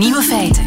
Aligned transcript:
Nieuwe 0.00 0.22
feiten. 0.22 0.64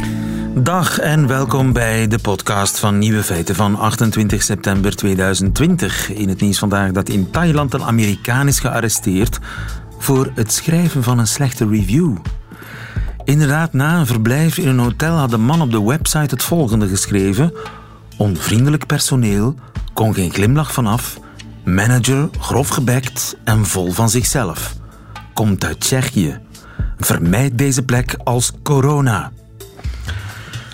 Dag 0.64 1.00
en 1.00 1.28
welkom 1.28 1.74
bij 1.74 2.08
de 2.08 2.20
podcast 2.20 2.80
van 2.80 2.98
Nieuwe 2.98 3.24
Feiten 3.24 3.56
van 3.56 3.76
28 3.76 4.44
september 4.44 4.96
2020. 4.96 6.10
In 6.10 6.30
het 6.30 6.42
nieuws 6.42 6.60
vandaag 6.60 6.92
dat 6.92 7.10
in 7.10 7.32
Thailand 7.32 7.74
een 7.74 7.84
Amerikaan 7.84 8.48
is 8.48 8.60
gearresteerd 8.60 9.40
voor 9.98 10.32
het 10.36 10.52
schrijven 10.52 11.04
van 11.04 11.20
een 11.20 11.28
slechte 11.28 11.68
review. 11.68 12.16
Inderdaad, 13.24 13.74
na 13.74 14.00
een 14.00 14.06
verblijf 14.06 14.58
in 14.58 14.68
een 14.68 14.80
hotel 14.80 15.16
had 15.16 15.30
de 15.30 15.38
man 15.38 15.62
op 15.62 15.72
de 15.72 15.84
website 15.84 16.36
het 16.36 16.44
volgende 16.44 16.88
geschreven: 16.88 17.54
Onvriendelijk 18.18 18.86
personeel, 18.86 19.56
kon 19.94 20.14
geen 20.14 20.34
glimlach 20.34 20.74
vanaf, 20.74 21.20
manager 21.64 22.30
grof 22.40 22.68
gebekt 22.68 23.38
en 23.44 23.66
vol 23.66 23.92
van 23.92 24.10
zichzelf. 24.10 24.76
Komt 25.34 25.66
uit 25.66 25.80
Tsjechië. 25.80 26.40
Vermijd 27.00 27.58
deze 27.58 27.84
plek 27.84 28.16
als 28.24 28.52
corona. 28.64 29.32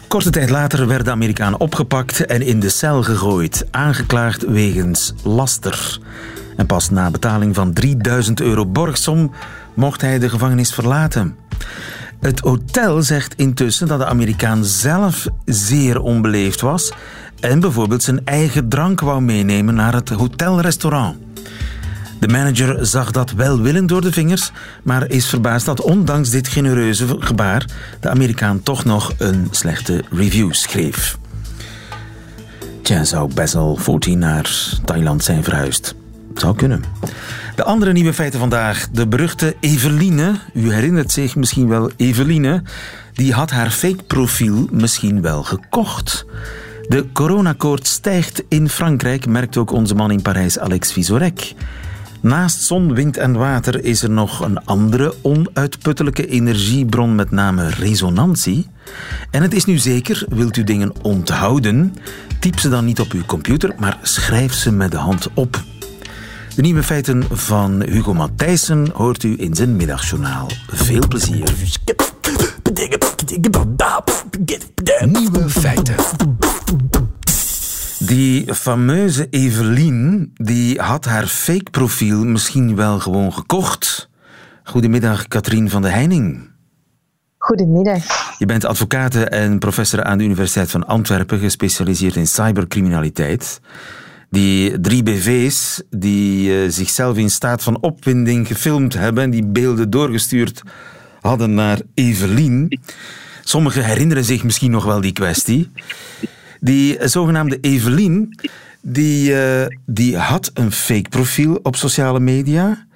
Korte 0.08 0.30
tijd 0.30 0.50
later 0.50 0.88
werd 0.88 1.06
de 1.06 1.12
Amerikaan 1.12 1.58
opgepakt 1.58 2.26
en 2.26 2.42
in 2.42 2.60
de 2.60 2.70
cel 2.70 3.04
gegooid, 3.04 3.66
aangeklaagd 3.72 4.46
wegens 4.46 5.14
laster. 5.24 6.00
En 6.58 6.66
pas 6.66 6.90
na 6.90 7.12
betaling 7.12 7.56
van 7.56 7.74
3000 7.74 8.42
euro 8.42 8.66
borgsom 8.66 9.32
mocht 9.74 10.02
hij 10.02 10.20
de 10.20 10.30
gevangenis 10.30 10.74
verlaten. 10.74 11.36
Het 12.20 12.40
hotel 12.40 13.02
zegt 13.02 13.34
intussen 13.36 13.88
dat 13.88 14.00
de 14.00 14.06
Amerikaan 14.06 14.66
zelf 14.66 15.28
zeer 15.46 16.00
onbeleefd 16.00 16.62
was 16.62 16.94
en 17.40 17.60
bijvoorbeeld 17.60 18.04
zijn 18.04 18.26
eigen 18.26 18.70
drank 18.70 19.00
wou 19.00 19.22
meenemen 19.22 19.76
naar 19.76 19.94
het 19.94 20.10
hotelrestaurant. 20.10 21.18
De 22.20 22.28
manager 22.28 22.86
zag 22.86 23.12
dat 23.12 23.32
welwillend 23.32 23.90
door 23.90 24.02
de 24.02 24.12
vingers, 24.12 24.52
maar 24.84 25.10
is 25.10 25.28
verbaasd 25.28 25.66
dat 25.66 25.82
ondanks 25.82 26.30
dit 26.30 26.48
genereuze 26.48 27.06
gebaar 27.20 27.66
de 28.00 28.10
Amerikaan 28.10 28.64
toch 28.64 28.86
nog 28.86 29.14
een 29.18 29.48
slechte 29.52 30.04
review 30.12 30.54
schreef. 30.54 31.18
Tja, 32.82 33.04
zou 33.04 33.34
Basil 33.34 33.76
14 33.76 34.20
naar 34.20 34.78
Thailand 34.86 35.24
zijn 35.24 35.44
verhuisd? 35.44 35.96
Zou 36.34 36.56
kunnen. 36.56 36.84
De 37.56 37.64
andere 37.64 37.92
nieuwe 37.92 38.14
feiten 38.14 38.40
vandaag. 38.40 38.88
De 38.92 39.08
beruchte 39.08 39.56
Eveline, 39.60 40.36
u 40.54 40.74
herinnert 40.74 41.12
zich 41.12 41.36
misschien 41.36 41.68
wel 41.68 41.92
Eveline, 41.96 42.64
die 43.14 43.34
had 43.34 43.52
haar 43.52 43.70
fake 43.70 44.04
profiel 44.04 44.68
misschien 44.72 45.22
wel 45.22 45.44
gekocht. 45.44 46.26
De 46.88 47.06
coronakoord 47.14 47.88
stijgt 47.88 48.44
in 48.48 48.70
Frankrijk, 48.70 49.26
merkt 49.26 49.58
ook 49.58 49.72
onze 49.72 49.96
man 49.96 50.12
in 50.12 50.22
Parijs 50.22 50.60
Alex 50.60 50.92
Visorek. 50.92 51.54
Naast 52.22 52.62
zon, 52.62 52.94
wind 52.94 53.18
en 53.18 53.34
water 53.34 53.84
is 53.84 54.04
er 54.04 54.10
nog 54.10 54.40
een 54.40 54.66
andere 54.66 55.14
onuitputtelijke 55.22 56.28
energiebron, 56.28 57.16
met 57.16 57.32
name 57.32 57.70
resonantie. 57.70 58.68
En 59.32 59.42
het 59.42 59.54
is 59.54 59.66
nu 59.66 59.78
zeker, 59.78 60.26
wilt 60.30 60.58
u 60.58 60.64
dingen 60.64 60.94
onthouden, 61.02 61.96
typ 62.40 62.60
ze 62.60 62.70
dan 62.70 62.86
niet 62.86 63.00
op 63.00 63.12
uw 63.12 63.26
computer, 63.26 63.74
maar 63.78 63.98
schrijf 64.02 64.54
ze 64.54 64.72
met 64.72 64.92
de 64.92 64.98
hand 64.98 65.30
op. 65.34 65.64
De 66.56 66.62
nieuwe 66.62 66.84
feiten 66.84 67.24
van 67.32 67.84
Hugo 67.84 68.14
Matthijssen 68.14 68.90
hoort 68.94 69.24
u 69.24 69.36
in 69.38 69.56
zijn 69.56 69.76
middagjournaal. 69.76 70.50
Veel 70.68 71.08
plezier. 71.08 71.54
Nieuwe 75.06 75.50
feiten. 75.50 75.96
Die 78.10 78.54
fameuze 78.54 79.28
Evelien 79.30 80.32
die 80.34 80.82
had 80.82 81.06
haar 81.06 81.28
fake 81.28 81.70
profiel 81.72 82.26
misschien 82.26 82.76
wel 82.76 83.00
gewoon 83.00 83.34
gekocht. 83.34 84.10
Goedemiddag, 84.64 85.28
Katrien 85.28 85.70
van 85.70 85.82
de 85.82 85.88
Heining. 85.90 86.50
Goedemiddag. 87.38 88.04
Je 88.38 88.46
bent 88.46 88.66
advocaat 88.66 89.16
en 89.16 89.60
professor 89.60 90.04
aan 90.04 90.18
de 90.18 90.24
Universiteit 90.24 90.72
van 90.72 90.88
Antwerpen, 90.88 91.40
gespecialiseerd 91.40 92.16
in 92.16 92.28
cybercriminaliteit. 92.28 93.60
Die 94.30 94.80
drie 94.80 95.04
BV's 95.04 95.82
die 95.90 96.50
uh, 96.50 96.72
zichzelf 96.72 97.18
in 97.18 97.30
staat 97.30 97.64
van 97.64 97.82
opwinding 97.82 98.48
gefilmd 98.48 98.94
hebben 98.94 99.24
en 99.24 99.30
die 99.30 99.46
beelden 99.46 99.90
doorgestuurd 99.90 100.62
hadden 101.22 101.54
naar 101.54 101.80
Evelien. 101.94 102.80
Sommigen 103.44 103.86
herinneren 103.86 104.26
zich 104.26 104.44
misschien 104.44 104.72
nog 104.72 104.86
wel 104.86 105.02
die 105.02 105.14
kwestie. 105.14 105.72
Die 106.60 107.08
zogenaamde 107.08 107.60
Evelien, 107.60 108.40
die, 108.82 109.32
uh, 109.32 109.66
die 109.86 110.18
had 110.18 110.52
een 110.54 110.72
fake 110.72 111.10
profiel 111.10 111.60
op 111.64 111.76
sociale 111.76 112.20
media. 112.20 112.88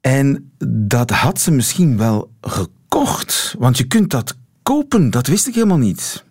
En 0.00 0.52
dat 0.88 1.10
had 1.10 1.40
ze 1.40 1.52
misschien 1.52 1.98
wel 1.98 2.30
gekocht. 2.40 3.54
Want 3.58 3.78
je 3.78 3.86
kunt 3.86 4.10
dat 4.10 4.34
kopen, 4.62 5.10
dat 5.10 5.26
wist 5.26 5.46
ik 5.46 5.54
helemaal 5.54 5.78
niet. 5.78 6.24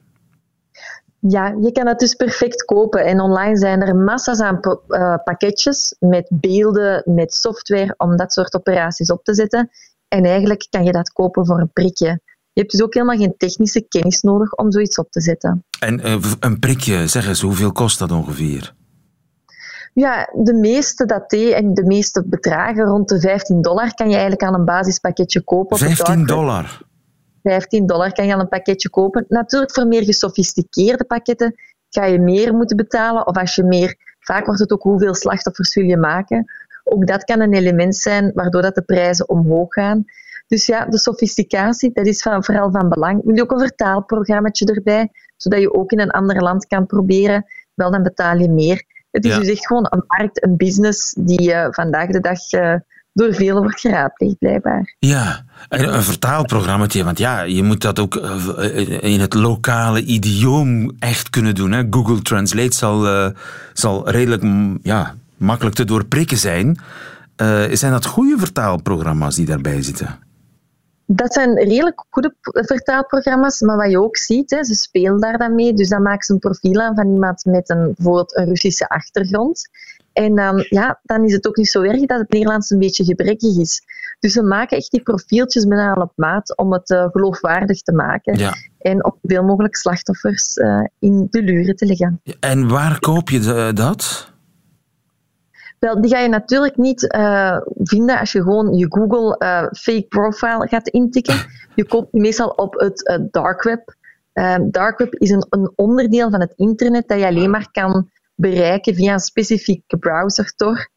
Ja, 1.20 1.56
je 1.62 1.72
kan 1.72 1.88
het 1.88 2.00
dus 2.00 2.14
perfect 2.14 2.66
kopen. 2.66 3.06
En 3.06 3.20
online 3.20 3.58
zijn 3.58 3.82
er 3.82 3.96
massa's 3.96 4.40
aan 4.40 4.60
uh, 4.88 5.16
pakketjes 5.24 5.96
met 6.00 6.28
beelden, 6.32 7.02
met 7.06 7.34
software 7.34 7.94
om 7.98 8.18
dat 8.18 8.34
soort 8.34 8.56
operaties 8.56 9.12
op 9.12 9.24
te 9.24 9.34
zetten. 9.34 9.70
En 10.08 10.26
eigenlijk 10.26 10.68
kan 10.70 10.84
je 10.84 10.92
dat 10.92 11.12
kopen 11.12 11.46
voor 11.46 11.60
een 11.60 11.72
prikje. 11.74 12.22
Je 12.58 12.64
hebt 12.64 12.76
dus 12.76 12.84
ook 12.86 12.94
helemaal 12.94 13.18
geen 13.18 13.38
technische 13.38 13.82
kennis 13.82 14.22
nodig 14.22 14.54
om 14.54 14.72
zoiets 14.72 14.98
op 14.98 15.12
te 15.12 15.22
zetten. 15.22 15.66
En 15.80 16.08
uh, 16.08 16.32
een 16.40 16.60
prikje, 16.60 17.08
zeg 17.08 17.28
eens, 17.28 17.42
hoeveel 17.42 17.72
kost 17.72 18.00
dat 18.00 18.12
ongeveer? 18.12 18.74
Ja, 19.94 20.30
de 20.34 20.54
meeste 20.54 21.06
dat 21.06 21.34
en 21.34 21.74
de 21.74 21.84
meeste 21.84 22.24
bedragen 22.26 22.86
rond 22.86 23.10
de 23.10 23.20
15 23.20 23.62
dollar 23.62 23.94
kan 23.94 24.08
je 24.08 24.14
eigenlijk 24.14 24.44
aan 24.44 24.54
een 24.54 24.66
basispakketje 24.66 25.42
kopen. 25.42 25.78
15 25.78 26.26
dollar? 26.26 26.82
15 27.44 27.86
dollar 27.86 28.12
kan 28.12 28.26
je 28.26 28.34
aan 28.34 28.40
een 28.40 28.48
pakketje 28.48 28.90
kopen. 28.90 29.26
Natuurlijk 29.28 29.74
voor 29.74 29.88
meer 29.88 30.04
gesofisticeerde 30.04 31.04
pakketten 31.04 31.56
ga 31.90 32.06
je 32.06 32.20
meer 32.20 32.54
moeten 32.54 32.78
betalen. 32.78 33.28
Of 33.28 33.38
als 33.38 33.56
je 33.56 33.64
meer, 33.64 33.96
vaak 34.20 34.46
wordt 34.46 34.60
het 34.60 34.72
ook 34.72 34.84
hoeveel 34.84 35.16
slachtoffers 35.16 35.76
wil 35.76 35.86
je 35.86 35.98
maken. 35.98 36.52
Ook 36.84 37.08
dat 37.08 37.24
kan 37.24 37.40
een 37.40 37.54
element 37.54 37.96
zijn 37.96 38.32
waardoor 38.34 38.62
dat 38.62 38.76
de 38.76 38.82
prijzen 38.82 39.30
omhoog 39.30 39.74
gaan. 39.74 40.06
Dus 40.48 40.66
ja, 40.66 40.86
de 40.86 41.00
sofisticatie, 41.00 41.92
dat 41.94 42.06
is 42.06 42.22
van, 42.22 42.44
vooral 42.44 42.72
van 42.72 42.90
belang. 42.90 43.22
Je 43.36 43.42
ook 43.42 43.52
een 43.52 43.60
vertaalprogrammaatje 43.60 44.66
erbij, 44.66 45.10
zodat 45.38 45.60
je 45.60 45.74
ook 45.74 45.92
in 45.92 46.00
een 46.00 46.12
ander 46.12 46.42
land 46.42 46.66
kan 46.66 46.86
proberen? 46.86 47.46
Wel, 47.74 47.92
dan 47.92 48.04
betaal 48.04 48.38
je 48.38 48.50
meer. 48.50 48.84
Het 49.12 49.26
is 49.26 49.38
dus 49.38 49.48
echt 49.48 49.68
gewoon 49.68 49.88
een 49.90 50.04
markt, 50.08 50.44
een 50.44 50.58
business 50.58 51.14
die 51.20 51.50
uh, 51.50 51.68
vandaag 51.70 52.08
de 52.08 52.20
dag 52.20 52.52
uh, 52.52 52.74
door 53.14 53.34
velen 53.34 53.62
wordt 53.62 53.80
geraadpleegd, 53.80 54.38
blijkbaar. 54.38 54.96
Ja, 55.00 55.46
en 55.70 55.94
een 55.94 56.04
vertaalprogrammaatje, 56.04 57.04
want 57.04 57.18
ja, 57.18 57.42
je 57.42 57.64
moet 57.64 57.82
dat 57.82 58.00
ook 58.00 58.16
uh, 58.16 59.04
in 59.04 59.20
het 59.20 59.34
lokale 59.34 60.04
idioom 60.04 60.92
echt 61.00 61.30
kunnen 61.30 61.56
doen. 61.56 61.72
Hè? 61.72 61.84
Google 61.90 62.22
Translate 62.22 62.76
zal, 62.76 63.32
zal 63.74 64.10
redelijk 64.10 64.44
ja, 64.82 65.16
makkelijk 65.38 65.76
te 65.76 65.86
doorprikken 65.86 66.38
zijn. 66.38 66.80
zijn 67.72 67.92
dat 67.92 68.06
goede 68.06 68.38
vertaalprogramma's 68.38 69.36
die 69.36 69.46
daarbij 69.46 69.82
zitten? 69.82 70.27
Dat 71.10 71.34
zijn 71.34 71.56
redelijk 71.56 72.04
goede 72.10 72.34
vertaalprogramma's, 72.42 73.62
maar 73.62 73.78
wat 73.78 73.92
je 73.92 74.02
ook 74.02 74.18
ziet, 74.18 74.50
hè, 74.50 74.64
ze 74.64 74.74
spelen 74.74 75.20
daar 75.20 75.38
dan 75.38 75.56
mee. 75.56 75.74
Dus 75.74 75.90
dan 75.90 76.02
maken 76.02 76.26
ze 76.26 76.34
een 76.34 76.40
profiel 76.40 76.82
aan 76.82 76.96
van 76.96 77.12
iemand 77.14 77.46
met 77.46 77.70
een, 77.70 77.94
bijvoorbeeld 77.96 78.38
een 78.38 78.46
Russische 78.46 78.90
achtergrond. 78.90 79.70
En 80.14 80.36
dan, 80.36 80.66
ja, 80.70 81.00
dan 81.04 81.24
is 81.24 81.34
het 81.34 81.48
ook 81.48 81.58
niet 81.58 81.70
zo 81.70 81.82
erg 81.82 82.06
dat 82.06 82.20
het 82.20 82.30
Nederlands 82.30 82.70
een 82.70 82.80
beetje 82.80 83.04
gebrekkig 83.04 83.58
is. 83.58 83.82
Dus 84.20 84.34
ze 84.34 84.44
maken 84.44 84.78
echt 84.78 84.92
die 84.92 85.02
profieltjes 85.02 85.66
bijna 85.66 85.94
al 85.94 86.02
op 86.02 86.12
maat 86.16 86.58
om 86.58 86.74
het 86.74 86.90
uh, 86.90 87.06
geloofwaardig 87.12 87.82
te 87.82 87.94
maken. 87.94 88.38
Ja. 88.38 88.54
En 88.80 89.06
op 89.06 89.18
veel 89.22 89.44
mogelijk 89.44 89.76
slachtoffers 89.76 90.58
uh, 90.58 90.84
in 91.00 91.28
de 91.30 91.42
luren 91.42 91.76
te 91.76 91.86
leggen. 91.86 92.22
En 92.40 92.68
waar 92.68 93.00
koop 93.00 93.30
je 93.30 93.40
de, 93.40 93.72
dat? 93.74 94.32
Wel, 95.80 96.02
die 96.02 96.12
ga 96.12 96.20
je 96.20 96.30
natuurlijk 96.30 96.78
niet 96.78 97.14
uh, 97.16 97.58
vinden 97.76 98.20
als 98.20 98.32
je 98.32 98.42
gewoon 98.42 98.74
je 98.74 98.86
Google 98.90 99.36
uh, 99.40 99.68
fake 99.72 100.06
profile 100.10 100.68
gaat 100.68 100.88
intikken. 100.88 101.36
Je 101.76 102.08
die 102.12 102.22
meestal 102.22 102.50
op 102.50 102.74
het 102.80 103.10
uh, 103.10 103.28
dark 103.32 103.64
web. 103.64 103.96
dark 104.72 104.98
web 104.98 105.14
is 105.14 105.30
een, 105.30 105.46
een, 105.50 105.72
onderdeel 105.76 106.30
van 106.30 106.40
het 106.40 106.54
internet 106.56 107.08
dat 107.08 107.20
je 107.20 107.26
alleen 107.26 107.50
maar 107.50 107.72
kan 107.72 108.10
bereiken 108.36 108.96
via 108.96 109.14
een 109.14 109.20
specifieke 109.20 109.98
browser 109.98 110.54
Tor. 110.56 110.90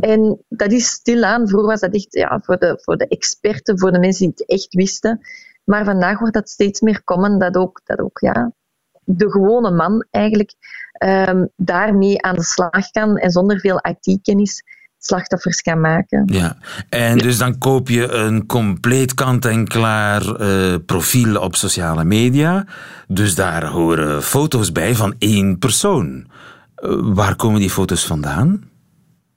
En 0.00 0.44
dat 0.48 0.72
is 0.72 0.86
stilaan, 0.86 1.48
vroeger 1.48 1.68
was 1.68 1.80
dat 1.80 1.94
echt 1.94 2.14
ja, 2.14 2.40
voor, 2.42 2.58
de, 2.58 2.78
voor 2.82 2.96
de 2.96 3.08
experten, 3.08 3.78
voor 3.78 3.92
de 3.92 3.98
mensen 3.98 4.26
die 4.26 4.34
het 4.36 4.48
echt 4.48 4.74
wisten. 4.74 5.20
Maar 5.64 5.84
vandaag 5.84 6.18
wordt 6.18 6.34
dat 6.34 6.48
steeds 6.48 6.80
meer 6.80 7.04
common, 7.04 7.38
dat 7.38 7.56
ook, 7.56 7.80
dat 7.84 7.98
ook 7.98 8.18
ja, 8.20 8.52
de 9.04 9.30
gewone 9.30 9.70
man 9.70 10.06
eigenlijk 10.10 10.54
um, 11.04 11.48
daarmee 11.56 12.22
aan 12.22 12.34
de 12.34 12.44
slag 12.44 12.90
kan 12.90 13.16
en 13.16 13.30
zonder 13.30 13.60
veel 13.60 13.80
IT-kennis 13.82 14.62
slachtoffers 14.98 15.62
kan 15.62 15.80
maken. 15.80 16.22
Ja, 16.26 16.56
en 16.88 17.18
dus 17.18 17.38
dan 17.38 17.58
koop 17.58 17.88
je 17.88 18.08
een 18.08 18.46
compleet 18.46 19.14
kant-en-klaar 19.14 20.40
uh, 20.40 20.74
profiel 20.86 21.40
op 21.40 21.56
sociale 21.56 22.04
media. 22.04 22.66
Dus 23.08 23.34
daar 23.34 23.66
horen 23.66 24.22
foto's 24.22 24.72
bij 24.72 24.94
van 24.94 25.14
één 25.18 25.58
persoon. 25.58 26.26
Uh, 26.84 27.14
waar 27.14 27.36
komen 27.36 27.60
die 27.60 27.70
foto's 27.70 28.06
vandaan? 28.06 28.70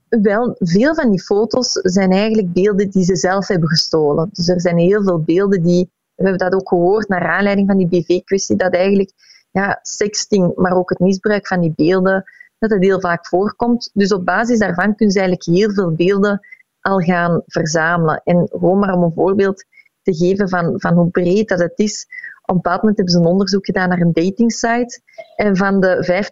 Wel, 0.10 0.56
veel 0.60 0.96
van 0.96 1.10
die 1.10 1.24
foto's 1.24 1.72
zijn 1.72 2.12
eigenlijk 2.12 2.54
beelden 2.54 2.90
die 2.90 3.04
ze 3.04 3.16
zelf 3.16 3.48
hebben 3.48 3.70
gestolen. 3.70 4.30
Dus 4.32 4.48
er 4.48 4.62
zijn 4.62 4.78
heel 4.78 5.04
veel 5.04 5.20
beelden 5.20 5.64
die 5.64 5.90
we 6.16 6.24
hebben 6.24 6.50
dat 6.50 6.62
ook 6.62 6.70
gehoord 6.70 7.08
naar 7.08 7.28
aanleiding 7.28 7.68
van 7.68 7.78
die 7.78 7.88
BV-kwestie, 7.88 8.56
dat 8.56 8.74
eigenlijk 8.74 9.12
ja, 9.56 9.80
sexting, 9.82 10.56
maar 10.56 10.78
ook 10.78 10.90
het 10.90 11.00
misbruik 11.00 11.48
van 11.48 11.62
die 11.62 11.74
beelden, 11.76 12.24
dat 12.58 12.70
het 12.70 12.84
heel 12.84 13.00
vaak 13.00 13.28
voorkomt. 13.28 13.90
Dus 13.94 14.14
op 14.14 14.26
basis 14.26 14.60
daarvan 14.60 14.96
kunnen 14.96 15.14
ze 15.14 15.20
eigenlijk 15.20 15.58
heel 15.58 15.74
veel 15.74 15.92
beelden 15.92 16.48
al 16.82 17.00
gaan 17.00 17.42
verzamelen. 17.46 18.22
En 18.24 18.48
gewoon 18.52 18.80
maar 18.80 18.94
om 18.94 19.04
een 19.04 19.14
voorbeeld 19.16 19.66
te 20.02 20.16
geven 20.16 20.50
van, 20.50 20.74
van 20.76 20.94
hoe 20.94 21.10
breed 21.10 21.48
dat 21.48 21.60
het 21.60 21.80
is. 21.80 22.06
Op 22.42 22.50
een 22.50 22.62
bepaald 22.62 22.80
moment 22.80 22.98
hebben 22.98 23.16
ze 23.16 23.20
een 23.20 23.32
onderzoek 23.32 23.66
gedaan 23.66 23.90
naar 23.90 24.02
een 24.02 24.14
datingsite. 24.14 25.02
En 25.36 25.58
van 25.58 25.80
de 25.80 26.24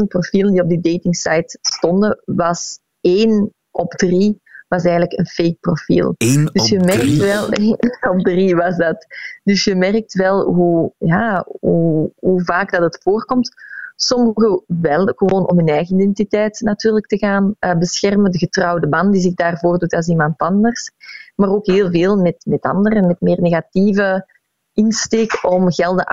15.000 0.00 0.06
profielen 0.08 0.52
die 0.52 0.62
op 0.62 0.68
die 0.68 0.80
datingsite 0.80 1.58
stonden, 1.60 2.22
was 2.24 2.78
één 3.00 3.52
op 3.70 3.92
drie 3.92 4.40
was 4.68 4.84
eigenlijk 4.84 5.18
een 5.18 5.26
fake 5.26 5.56
profiel. 5.60 6.14
Eén 6.16 6.50
dus 6.52 6.68
je 6.68 6.78
op 6.78 6.84
merkt 6.84 7.00
drie? 7.00 7.18
wel, 7.18 7.48
op 8.14 8.20
drie 8.20 8.56
was 8.56 8.76
dat. 8.76 9.06
Dus 9.44 9.64
je 9.64 9.74
merkt 9.74 10.14
wel 10.14 10.44
hoe, 10.44 10.92
ja, 10.98 11.46
hoe, 11.60 12.12
hoe 12.18 12.44
vaak 12.44 12.72
dat 12.72 12.82
het 12.82 13.02
voorkomt. 13.02 13.64
Sommigen 13.96 14.62
wel, 14.66 15.12
gewoon 15.16 15.50
om 15.50 15.56
hun 15.56 15.68
eigen 15.68 15.94
identiteit 15.94 16.60
natuurlijk 16.60 17.06
te 17.06 17.18
gaan 17.18 17.54
eh, 17.58 17.78
beschermen. 17.78 18.30
De 18.30 18.38
getrouwde 18.38 18.86
man 18.86 19.10
die 19.10 19.20
zich 19.20 19.34
daarvoor 19.34 19.78
doet 19.78 19.94
als 19.94 20.08
iemand 20.08 20.38
anders. 20.38 20.90
Maar 21.34 21.48
ook 21.48 21.66
heel 21.66 21.90
veel 21.90 22.16
met, 22.16 22.36
met 22.48 22.62
anderen, 22.62 23.06
met 23.06 23.20
meer 23.20 23.40
negatieve 23.40 24.26
insteek 24.76 25.38
om 25.42 25.72
gelden 25.72 26.04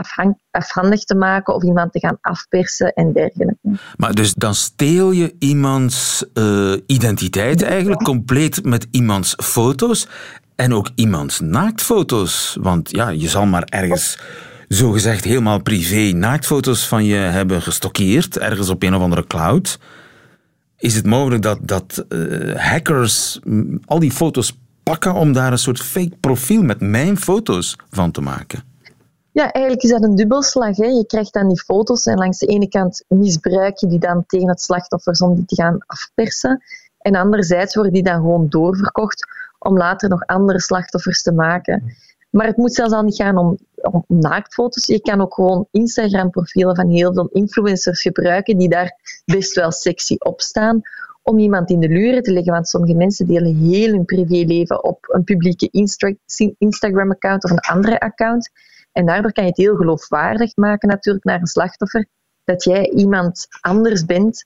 afhandig 0.51 1.03
te 1.03 1.15
maken 1.15 1.55
of 1.55 1.63
iemand 1.63 1.91
te 1.91 1.99
gaan 1.99 2.17
afpersen 2.21 2.93
en 2.93 3.13
dergelijke. 3.13 3.57
Maar 3.97 4.13
dus 4.13 4.33
dan 4.33 4.55
steel 4.55 5.11
je 5.11 5.35
iemands 5.39 6.25
eh, 6.33 6.73
identiteit 6.85 7.61
eigenlijk 7.61 8.03
compleet 8.03 8.65
met 8.65 8.87
iemands 8.91 9.35
foto's 9.37 10.07
en 10.55 10.73
ook 10.73 10.89
iemands 10.95 11.39
naaktfoto's. 11.39 12.57
Want 12.61 12.89
ja, 12.89 13.09
je 13.09 13.29
zal 13.29 13.45
maar 13.45 13.63
ergens 13.63 14.19
zogezegd 14.67 15.23
helemaal 15.23 15.61
privé 15.61 16.11
naaktfoto's 16.17 16.87
van 16.87 17.05
je 17.05 17.15
hebben 17.15 17.61
gestockeerd, 17.61 18.37
ergens 18.37 18.69
op 18.69 18.83
een 18.83 18.95
of 18.95 19.01
andere 19.01 19.27
cloud. 19.27 19.79
Is 20.77 20.95
het 20.95 21.05
mogelijk 21.05 21.41
dat, 21.41 21.59
dat 21.61 22.05
eh, 22.09 22.55
hackers 22.55 23.39
al 23.85 23.99
die 23.99 24.11
foto's 24.11 24.57
pakken 24.83 25.13
om 25.13 25.33
daar 25.33 25.51
een 25.51 25.57
soort 25.57 25.79
fake 25.79 26.17
profiel 26.19 26.61
met 26.61 26.79
mijn 26.79 27.17
foto's 27.17 27.75
van 27.89 28.11
te 28.11 28.21
maken? 28.21 28.63
Ja, 29.31 29.51
eigenlijk 29.51 29.83
is 29.83 29.89
dat 29.89 30.03
een 30.03 30.15
dubbelslag. 30.15 30.77
Hè. 30.77 30.85
Je 30.85 31.05
krijgt 31.05 31.33
dan 31.33 31.47
die 31.47 31.61
foto's 31.61 32.05
en 32.05 32.17
langs 32.17 32.37
de 32.37 32.45
ene 32.45 32.67
kant 32.67 33.03
misbruik 33.07 33.77
je 33.77 33.87
die 33.87 33.99
dan 33.99 34.23
tegen 34.27 34.47
het 34.47 34.61
slachtoffer 34.61 35.21
om 35.21 35.35
die 35.35 35.45
te 35.45 35.55
gaan 35.55 35.77
afpersen. 35.85 36.63
En 36.97 37.15
anderzijds 37.15 37.75
worden 37.75 37.93
die 37.93 38.03
dan 38.03 38.15
gewoon 38.15 38.49
doorverkocht 38.49 39.27
om 39.59 39.77
later 39.77 40.09
nog 40.09 40.25
andere 40.25 40.61
slachtoffers 40.61 41.21
te 41.21 41.31
maken. 41.31 41.95
Maar 42.29 42.47
het 42.47 42.57
moet 42.57 42.73
zelfs 42.73 42.93
al 42.93 43.03
niet 43.03 43.15
gaan 43.15 43.37
om, 43.37 43.57
om 43.75 44.03
naaktfoto's. 44.07 44.85
Je 44.85 45.01
kan 45.01 45.21
ook 45.21 45.33
gewoon 45.33 45.67
Instagram-profielen 45.71 46.75
van 46.75 46.89
heel 46.89 47.13
veel 47.13 47.29
influencers 47.31 48.01
gebruiken 48.01 48.57
die 48.57 48.69
daar 48.69 49.21
best 49.25 49.55
wel 49.55 49.71
sexy 49.71 50.15
op 50.19 50.41
staan 50.41 50.81
om 51.23 51.39
iemand 51.39 51.69
in 51.69 51.79
de 51.79 51.87
luren 51.87 52.23
te 52.23 52.31
leggen. 52.31 52.53
Want 52.53 52.67
sommige 52.67 52.93
mensen 52.93 53.27
delen 53.27 53.55
heel 53.55 53.91
hun 53.91 54.05
privéleven 54.05 54.83
op 54.83 54.97
een 55.01 55.23
publieke 55.23 55.67
Insta- 55.71 56.15
Instagram-account 56.57 57.43
of 57.43 57.51
een 57.51 57.59
andere 57.59 57.99
account. 57.99 58.49
En 58.91 59.05
daardoor 59.05 59.31
kan 59.31 59.43
je 59.43 59.49
het 59.49 59.59
heel 59.59 59.75
geloofwaardig 59.75 60.55
maken 60.55 60.89
natuurlijk 60.89 61.25
naar 61.25 61.39
een 61.39 61.47
slachtoffer 61.47 62.07
dat 62.43 62.63
jij 62.63 62.89
iemand 62.89 63.47
anders 63.61 64.05
bent 64.05 64.45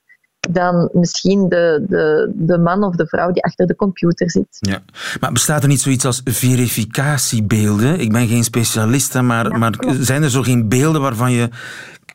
dan 0.49 0.89
misschien 0.93 1.49
de, 1.49 1.85
de, 1.87 2.31
de 2.35 2.57
man 2.57 2.83
of 2.83 2.95
de 2.95 3.07
vrouw 3.07 3.31
die 3.31 3.43
achter 3.43 3.67
de 3.67 3.75
computer 3.75 4.31
zit. 4.31 4.47
Ja. 4.49 4.81
Maar 5.19 5.31
bestaat 5.31 5.61
er 5.61 5.69
niet 5.69 5.81
zoiets 5.81 6.05
als 6.05 6.21
verificatiebeelden? 6.23 7.99
Ik 7.99 8.11
ben 8.11 8.27
geen 8.27 8.43
specialist, 8.43 9.21
maar, 9.21 9.57
maar 9.57 9.73
zijn 9.99 10.23
er 10.23 10.29
zo 10.29 10.41
geen 10.41 10.69
beelden 10.69 11.01
waarvan 11.01 11.31
je, 11.31 11.49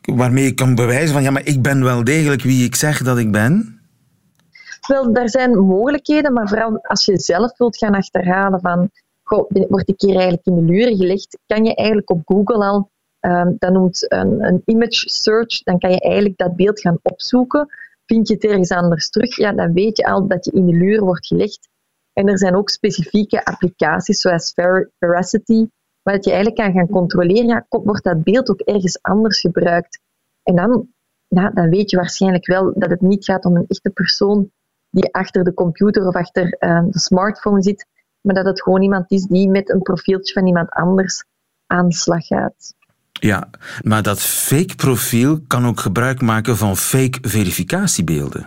waarmee 0.02 0.44
je 0.44 0.54
kan 0.54 0.74
bewijzen 0.74 1.12
van 1.12 1.22
ja, 1.22 1.30
maar 1.30 1.46
ik 1.46 1.62
ben 1.62 1.84
wel 1.84 2.04
degelijk 2.04 2.42
wie 2.42 2.64
ik 2.64 2.74
zeg 2.74 3.02
dat 3.02 3.18
ik 3.18 3.32
ben? 3.32 3.81
Wel, 4.86 5.12
daar 5.12 5.28
zijn 5.28 5.58
mogelijkheden, 5.58 6.32
maar 6.32 6.48
vooral 6.48 6.78
als 6.82 7.04
je 7.04 7.20
zelf 7.20 7.58
wilt 7.58 7.76
gaan 7.76 7.94
achterhalen 7.94 8.60
van 8.60 8.90
goh, 9.22 9.50
word 9.68 9.88
ik 9.88 10.00
hier 10.00 10.14
eigenlijk 10.14 10.46
in 10.46 10.54
de 10.54 10.72
luren 10.72 10.96
gelegd, 10.96 11.38
kan 11.46 11.64
je 11.64 11.74
eigenlijk 11.74 12.10
op 12.10 12.22
Google 12.24 12.64
al, 12.64 12.90
ehm, 13.20 13.52
dat 13.58 13.72
noemt 13.72 14.12
een, 14.12 14.44
een 14.44 14.62
image 14.64 15.08
search, 15.08 15.62
dan 15.62 15.78
kan 15.78 15.90
je 15.90 16.00
eigenlijk 16.00 16.36
dat 16.36 16.56
beeld 16.56 16.80
gaan 16.80 16.98
opzoeken. 17.02 17.68
Vind 18.06 18.28
je 18.28 18.34
het 18.34 18.44
ergens 18.44 18.70
anders 18.70 19.10
terug, 19.10 19.36
ja, 19.36 19.52
dan 19.52 19.72
weet 19.72 19.96
je 19.96 20.04
al 20.04 20.26
dat 20.26 20.44
je 20.44 20.50
in 20.50 20.66
de 20.66 20.76
luren 20.76 21.04
wordt 21.04 21.26
gelegd. 21.26 21.68
En 22.12 22.28
er 22.28 22.38
zijn 22.38 22.56
ook 22.56 22.70
specifieke 22.70 23.44
applicaties, 23.44 24.20
zoals 24.20 24.52
Ver- 24.54 24.90
Veracity, 24.98 25.66
waar 26.02 26.16
je 26.20 26.32
eigenlijk 26.32 26.56
kan 26.56 26.72
gaan 26.72 26.88
controleren, 26.88 27.46
ja, 27.46 27.66
wordt 27.68 28.04
dat 28.04 28.22
beeld 28.22 28.50
ook 28.50 28.60
ergens 28.60 29.02
anders 29.02 29.40
gebruikt? 29.40 30.00
En 30.42 30.56
dan, 30.56 30.88
ja, 31.28 31.50
dan 31.50 31.68
weet 31.68 31.90
je 31.90 31.96
waarschijnlijk 31.96 32.46
wel 32.46 32.72
dat 32.74 32.90
het 32.90 33.00
niet 33.00 33.24
gaat 33.24 33.44
om 33.44 33.56
een 33.56 33.66
echte 33.68 33.90
persoon 33.90 34.50
die 34.92 35.14
achter 35.14 35.44
de 35.44 35.54
computer 35.54 36.06
of 36.06 36.14
achter 36.14 36.52
eh, 36.58 36.82
de 36.90 36.98
smartphone 36.98 37.62
zit, 37.62 37.86
maar 38.20 38.34
dat 38.34 38.44
het 38.44 38.62
gewoon 38.62 38.82
iemand 38.82 39.10
is 39.10 39.24
die 39.24 39.48
met 39.48 39.70
een 39.70 39.82
profieltje 39.82 40.32
van 40.32 40.46
iemand 40.46 40.70
anders 40.70 41.24
aan 41.66 41.88
de 41.88 41.94
slag 41.94 42.26
gaat. 42.26 42.74
Ja, 43.12 43.48
maar 43.82 44.02
dat 44.02 44.20
fake 44.20 44.74
profiel 44.76 45.40
kan 45.46 45.66
ook 45.66 45.80
gebruik 45.80 46.20
maken 46.20 46.56
van 46.56 46.76
fake 46.76 47.18
verificatiebeelden. 47.28 48.46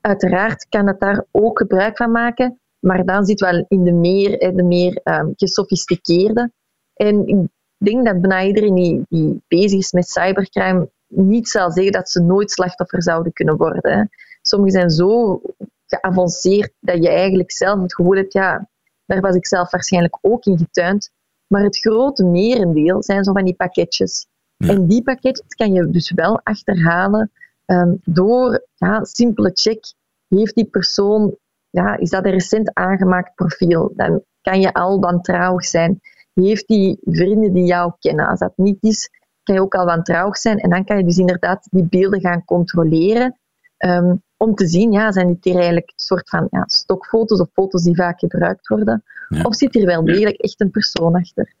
Uiteraard 0.00 0.66
kan 0.68 0.86
het 0.86 1.00
daar 1.00 1.24
ook 1.30 1.58
gebruik 1.58 1.96
van 1.96 2.10
maken, 2.10 2.58
maar 2.78 3.04
dan 3.04 3.24
zit 3.24 3.40
wel 3.40 3.64
in 3.68 3.84
de 3.84 3.92
meer, 3.92 4.38
eh, 4.38 4.56
de 4.56 4.62
meer 4.62 5.00
ehm, 5.02 5.26
gesofisticeerde. 5.36 6.50
En 6.94 7.26
ik 7.26 7.48
denk 7.76 8.06
dat 8.06 8.20
bijna 8.20 8.42
iedereen 8.42 8.74
die, 8.74 9.02
die 9.08 9.42
bezig 9.48 9.78
is 9.78 9.92
met 9.92 10.08
cybercrime 10.08 10.88
niet 11.06 11.48
zal 11.48 11.70
zeggen 11.70 11.92
dat 11.92 12.10
ze 12.10 12.22
nooit 12.22 12.50
slachtoffer 12.50 13.02
zouden 13.02 13.32
kunnen 13.32 13.56
worden. 13.56 14.10
Hè. 14.50 14.56
Sommigen 14.56 14.80
zijn 14.80 14.90
zo 14.90 15.40
geavanceerd 15.86 16.72
dat 16.80 17.02
je 17.02 17.08
eigenlijk 17.08 17.50
zelf 17.50 17.80
het 17.82 17.94
gevoel 17.94 18.16
hebt, 18.16 18.32
ja, 18.32 18.68
daar 19.06 19.20
was 19.20 19.34
ik 19.34 19.46
zelf 19.46 19.70
waarschijnlijk 19.70 20.18
ook 20.20 20.44
in 20.44 20.58
getuind. 20.58 21.10
Maar 21.46 21.62
het 21.62 21.78
grote 21.78 22.24
merendeel 22.24 23.02
zijn 23.02 23.24
zo 23.24 23.32
van 23.32 23.44
die 23.44 23.54
pakketjes. 23.54 24.26
Ja. 24.56 24.68
En 24.68 24.86
die 24.86 25.02
pakketjes 25.02 25.54
kan 25.54 25.72
je 25.72 25.90
dus 25.90 26.10
wel 26.10 26.40
achterhalen 26.42 27.30
ehm, 27.64 27.94
door 28.04 28.66
ja, 28.74 29.04
simpele 29.04 29.50
check. 29.54 29.94
Heeft 30.28 30.54
die 30.54 30.64
persoon, 30.64 31.36
ja, 31.70 31.96
is 31.96 32.10
dat 32.10 32.24
een 32.24 32.30
recent 32.30 32.74
aangemaakt 32.74 33.34
profiel? 33.34 33.92
Dan 33.96 34.22
kan 34.40 34.60
je 34.60 34.72
al 34.72 35.00
wantrouwig 35.00 35.64
zijn. 35.64 36.00
Heeft 36.34 36.68
die 36.68 36.98
vrienden 37.04 37.52
die 37.52 37.64
jou 37.64 37.92
kennen? 37.98 38.26
Als 38.26 38.38
dat 38.38 38.52
niet 38.56 38.82
is, 38.82 39.10
kan 39.42 39.54
je 39.54 39.60
ook 39.60 39.74
al 39.74 39.84
wantrouwig 39.84 40.36
zijn. 40.36 40.58
En 40.58 40.70
dan 40.70 40.84
kan 40.84 40.98
je 40.98 41.04
dus 41.04 41.18
inderdaad 41.18 41.66
die 41.70 41.84
beelden 41.84 42.20
gaan 42.20 42.44
controleren. 42.44 43.38
ehm, 43.76 44.14
om 44.42 44.54
te 44.54 44.66
zien, 44.66 44.92
ja, 44.92 45.12
zijn 45.12 45.26
dit 45.28 45.44
hier 45.44 45.54
eigenlijk 45.54 45.86
een 45.88 45.92
soort 46.04 46.28
van 46.28 46.46
ja, 46.50 46.64
stokfoto's 46.66 47.40
of 47.40 47.48
foto's 47.52 47.82
die 47.82 47.94
vaak 47.96 48.18
gebruikt 48.18 48.68
worden? 48.68 49.02
Ja. 49.28 49.42
Of 49.42 49.54
zit 49.56 49.74
hier 49.74 49.86
wel 49.86 50.04
degelijk 50.04 50.36
echt 50.36 50.60
een 50.60 50.70
persoon 50.70 51.14
achter? 51.14 51.52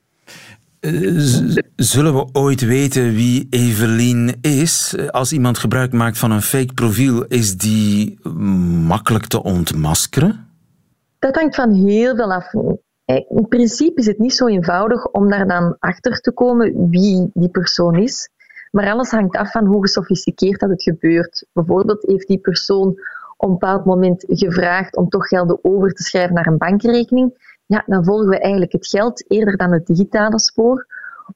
Eh, 0.80 0.90
z- 1.18 1.56
Zullen 1.76 2.14
we 2.14 2.26
ooit 2.32 2.60
weten 2.60 3.14
wie 3.14 3.46
Evelien 3.50 4.34
is? 4.40 4.94
Als 5.10 5.32
iemand 5.32 5.58
gebruik 5.58 5.92
maakt 5.92 6.18
van 6.18 6.30
een 6.30 6.42
fake 6.42 6.72
profiel, 6.74 7.24
is 7.24 7.56
die 7.56 8.18
makkelijk 8.86 9.26
te 9.26 9.42
ontmaskeren? 9.42 10.46
Dat 11.18 11.34
hangt 11.36 11.54
van 11.54 11.72
heel 11.74 12.16
veel 12.16 12.32
af. 12.32 12.54
Eh, 13.04 13.16
In 13.28 13.48
principe 13.48 14.00
is 14.00 14.06
het 14.06 14.18
niet 14.18 14.34
zo 14.34 14.46
eenvoudig 14.46 15.06
om 15.06 15.30
daar 15.30 15.46
dan 15.48 15.76
achter 15.78 16.20
te 16.20 16.32
komen 16.32 16.90
wie 16.90 17.30
die 17.34 17.48
persoon 17.48 17.96
is. 17.96 18.28
Maar 18.70 18.90
alles 18.90 19.10
hangt 19.10 19.36
af 19.36 19.50
van 19.50 19.66
hoe 19.66 19.82
gesofisticeerd 19.82 20.60
dat 20.60 20.70
het 20.70 20.82
gebeurt. 20.82 21.46
Bijvoorbeeld 21.52 22.06
heeft 22.06 22.26
die 22.26 22.38
persoon 22.38 22.88
op 23.36 23.48
een 23.48 23.52
bepaald 23.52 23.84
moment 23.84 24.24
gevraagd 24.28 24.96
om 24.96 25.08
toch 25.08 25.28
gelden 25.28 25.58
over 25.62 25.92
te 25.92 26.02
schrijven 26.02 26.34
naar 26.34 26.46
een 26.46 26.58
bankrekening. 26.58 27.56
Ja, 27.66 27.82
dan 27.86 28.04
volgen 28.04 28.28
we 28.28 28.40
eigenlijk 28.40 28.72
het 28.72 28.86
geld 28.86 29.30
eerder 29.30 29.56
dan 29.56 29.72
het 29.72 29.86
digitale 29.86 30.40
spoor. 30.40 30.86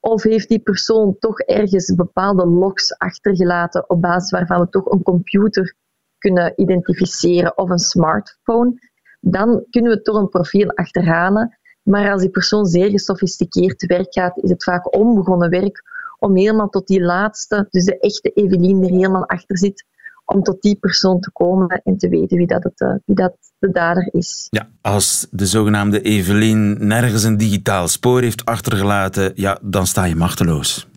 Of 0.01 0.23
heeft 0.23 0.49
die 0.49 0.61
persoon 0.61 1.17
toch 1.19 1.41
ergens 1.41 1.95
bepaalde 1.95 2.47
logs 2.47 2.99
achtergelaten 2.99 3.91
op 3.91 4.01
basis 4.01 4.31
waarvan 4.31 4.61
we 4.61 4.69
toch 4.69 4.91
een 4.91 5.03
computer 5.03 5.75
kunnen 6.19 6.53
identificeren 6.57 7.59
of 7.59 7.71
een 7.71 7.79
smartphone? 7.79 8.93
dan 9.25 9.65
kunnen 9.71 9.93
we 9.93 10.03
toch 10.03 10.17
een 10.17 10.29
profiel 10.29 10.71
achterhalen. 10.71 11.59
Maar 11.83 12.13
als 12.13 12.21
die 12.21 12.31
persoon 12.31 12.67
zeer 12.67 12.91
gesofisticeerd 12.91 13.87
werk 13.87 14.13
gaat, 14.13 14.43
is 14.43 14.51
het 14.51 14.65
vaak 14.65 14.97
onbegonnen 14.97 15.51
werk 15.51 15.83
om 16.25 16.37
helemaal 16.37 16.69
tot 16.69 16.87
die 16.87 17.03
laatste, 17.03 17.67
dus 17.71 17.85
de 17.85 17.99
echte 17.99 18.31
Evelien 18.31 18.83
er 18.83 18.91
helemaal 18.91 19.27
achter 19.27 19.59
zit, 19.59 19.85
om 20.25 20.43
tot 20.43 20.63
die 20.63 20.77
persoon 20.77 21.21
te 21.21 21.31
komen 21.31 21.81
en 21.85 21.97
te 21.97 22.09
weten 22.09 22.37
wie 22.37 22.47
dat, 22.47 22.63
het, 22.63 22.81
eh, 22.81 22.95
wie 23.05 23.17
dat 23.17 23.37
de 23.59 23.71
dader 23.71 24.09
is. 24.13 24.47
Ja, 24.51 24.69
als 24.81 25.27
de 25.31 25.47
zogenaamde 25.47 26.01
Evelien 26.01 26.87
nergens 26.87 27.23
een 27.23 27.37
digitaal 27.37 27.89
spoor 27.89 28.21
heeft 28.21 28.45
achtergelaten, 28.45 29.33
ja, 29.35 29.59
dan 29.63 29.87
sta 29.87 30.05
je 30.05 30.17
machteloos. 30.17 30.89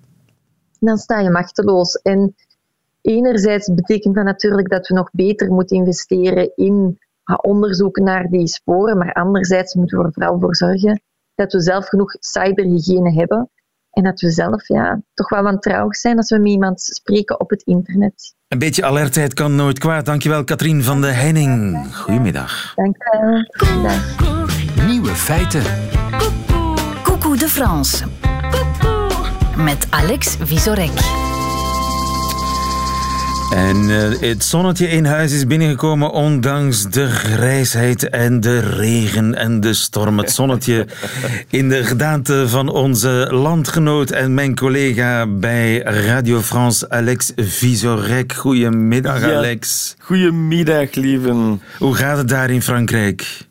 dan 0.79 0.97
sta 0.97 1.19
je 1.19 1.29
machteloos. 1.29 1.95
En 1.95 2.35
enerzijds 3.01 3.73
betekent 3.73 4.15
dat 4.15 4.23
natuurlijk 4.23 4.69
dat 4.69 4.87
we 4.87 4.93
nog 4.93 5.09
beter 5.11 5.51
moeten 5.51 5.77
investeren 5.77 6.51
in 6.55 6.99
onderzoek 7.41 7.97
naar 7.97 8.27
die 8.27 8.47
sporen, 8.47 8.97
maar 8.97 9.13
anderzijds 9.13 9.73
moeten 9.73 9.97
we 9.97 10.03
er 10.03 10.13
vooral 10.13 10.39
voor 10.39 10.55
zorgen 10.55 11.01
dat 11.35 11.53
we 11.53 11.61
zelf 11.61 11.87
genoeg 11.87 12.15
cyberhygiëne 12.19 13.13
hebben. 13.13 13.49
En 13.97 14.03
dat 14.03 14.21
we 14.21 14.31
zelf 14.31 14.67
ja, 14.67 15.01
toch 15.13 15.29
wel 15.29 15.43
wantrouwig 15.43 15.95
zijn 15.95 16.17
als 16.17 16.29
we 16.29 16.39
met 16.39 16.51
iemand 16.51 16.81
spreken 16.81 17.39
op 17.39 17.49
het 17.49 17.61
internet. 17.61 18.35
Een 18.47 18.59
beetje 18.59 18.85
alertheid 18.85 19.33
kan 19.33 19.55
nooit 19.55 19.79
kwaad. 19.79 20.05
Dankjewel, 20.05 20.43
Katrien 20.43 20.83
van 20.83 21.01
de 21.01 21.07
Henning. 21.07 21.85
Goedemiddag. 21.95 22.73
Dankjewel. 22.75 23.45
Goedendag. 23.47 24.15
Nieuwe 24.87 25.09
feiten. 25.09 25.63
Coucou 27.03 27.37
de 27.37 27.49
France. 27.49 28.05
Met 29.55 29.87
Alex 29.89 30.37
Visorek. 30.41 31.26
En 33.49 33.77
uh, 33.77 34.19
het 34.19 34.43
zonnetje 34.43 34.89
in 34.89 35.05
huis 35.05 35.31
is 35.33 35.47
binnengekomen 35.47 36.11
ondanks 36.11 36.83
de 36.83 37.07
grijsheid 37.07 38.09
en 38.09 38.39
de 38.39 38.59
regen 38.59 39.35
en 39.35 39.59
de 39.59 39.73
storm. 39.73 40.17
Het 40.17 40.31
zonnetje 40.31 40.87
in 41.49 41.69
de 41.69 41.83
gedaante 41.83 42.49
van 42.49 42.69
onze 42.69 43.27
landgenoot 43.31 44.09
en 44.09 44.33
mijn 44.33 44.55
collega 44.55 45.27
bij 45.27 45.79
Radio 45.79 46.41
France, 46.41 46.89
Alex 46.89 47.31
Visorek. 47.35 48.33
Goedemiddag, 48.33 49.19
ja, 49.19 49.35
Alex. 49.35 49.95
Goedemiddag, 49.99 50.95
lieve. 50.95 51.57
Hoe 51.77 51.95
gaat 51.95 52.17
het 52.17 52.29
daar 52.29 52.49
in 52.49 52.61
Frankrijk? 52.61 53.46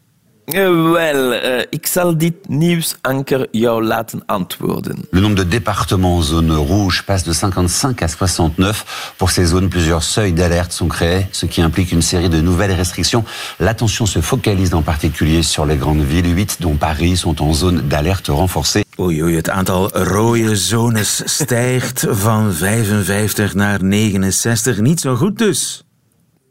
Uh, 0.46 0.92
wel, 0.92 1.32
uh, 1.32 1.62
ik 1.70 1.86
zal 1.86 2.18
dit 2.18 2.34
nieuwsanker 2.48 3.48
jou 3.50 3.84
laten 3.84 4.22
antwoorden. 4.26 5.04
Le 5.10 5.20
nombre 5.20 5.42
de 5.42 5.48
départements 5.48 6.18
en 6.18 6.22
zone 6.22 6.54
rouge 6.54 7.02
passe 7.04 7.24
de 7.24 7.32
55 7.32 8.02
à 8.02 8.08
69. 8.08 8.84
Pour 9.16 9.30
ces 9.30 9.48
zones, 9.48 9.68
plusieurs 9.68 10.02
seuils 10.02 10.32
d'alerte 10.32 10.72
sont 10.72 10.88
créés, 10.88 11.26
ce 11.30 11.46
qui 11.46 11.62
implique 11.62 11.92
une 11.92 12.02
série 12.02 12.28
de 12.28 12.40
nouvelles 12.40 12.76
restrictions. 12.76 13.24
L'attention 13.58 14.06
se 14.06 14.20
focalise 14.20 14.74
en 14.74 14.82
particulier 14.82 15.42
sur 15.42 15.66
les 15.66 15.76
grandes 15.76 16.04
villes. 16.04 16.34
8, 16.36 16.58
dont 16.60 16.76
Paris, 16.76 17.16
sont 17.16 17.42
en 17.42 17.52
zone 17.52 17.80
d'alerte 17.80 18.30
renforcée. 18.30 18.84
Oei, 18.98 19.22
oei, 19.22 19.36
het 19.36 19.50
aantal 19.50 19.90
rode 19.92 20.56
zones 20.56 21.22
stijgt 21.24 22.06
van 22.08 22.52
55 22.52 23.54
naar 23.54 23.84
69. 23.84 24.80
Niet 24.80 25.00
zo 25.00 25.16
goed 25.16 25.38
dus. 25.38 25.85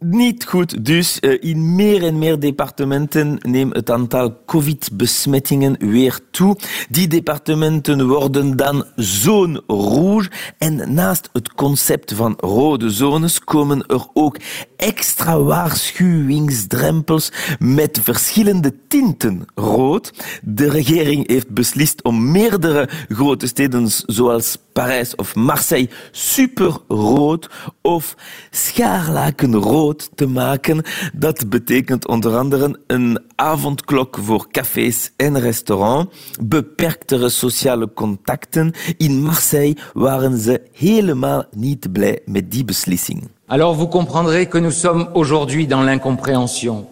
Niet 0.09 0.45
goed. 0.45 0.85
Dus 0.85 1.17
uh, 1.21 1.38
in 1.39 1.75
meer 1.75 2.03
en 2.03 2.19
meer 2.19 2.39
departementen 2.39 3.38
neemt 3.41 3.75
het 3.75 3.91
aantal 3.91 4.38
COVID-besmettingen 4.45 5.75
weer 5.79 6.19
toe. 6.31 6.57
Die 6.89 7.07
departementen 7.07 8.07
worden 8.07 8.57
dan 8.57 8.85
zone 8.95 9.63
rouge. 9.67 10.31
En 10.57 10.93
naast 10.93 11.29
het 11.33 11.53
concept 11.53 12.13
van 12.13 12.33
rode 12.38 12.89
zones 12.89 13.43
komen 13.43 13.85
er 13.85 14.07
ook 14.13 14.38
extra 14.77 15.39
waarschuwingsdrempels 15.39 17.31
met 17.59 18.00
verschillende 18.03 18.74
tinten 18.88 19.45
rood. 19.55 20.13
De 20.43 20.69
regering 20.69 21.27
heeft 21.27 21.50
beslist 21.50 22.03
om 22.03 22.31
meerdere 22.31 22.89
grote 23.07 23.47
steden 23.47 23.89
zoals 24.05 24.57
Parijs 24.75 25.15
of 25.15 25.36
Marseille 25.36 25.89
superrood 26.12 27.50
of 27.82 28.15
scharlakenrood 28.51 30.10
te 30.15 30.27
maken. 30.27 30.84
Dat 31.13 31.50
betekent 31.50 32.08
onder 32.08 32.38
andere 32.38 32.79
een 32.88 33.20
avondklok 33.36 34.17
voor 34.22 34.48
cafés 34.51 35.12
en 35.15 35.39
restaurants, 35.39 36.15
beperktere 36.41 37.29
sociale 37.29 37.94
contacten. 37.94 38.74
In 38.98 39.22
Marseille 39.24 39.77
waren 39.94 40.38
ze 40.38 40.62
helemaal 40.72 41.46
niet 41.51 41.91
blij 41.91 42.20
met 42.25 42.51
die 42.51 42.65
beslissing. 42.65 43.27
Alors 43.48 43.77
vous 43.77 43.89
comprendrez 43.89 44.48
que 44.48 44.60
nous 44.60 44.79
sommes 44.79 45.08
aujourd'hui 45.13 45.67
dans 45.67 45.86
l'incompréhension. 45.86 46.88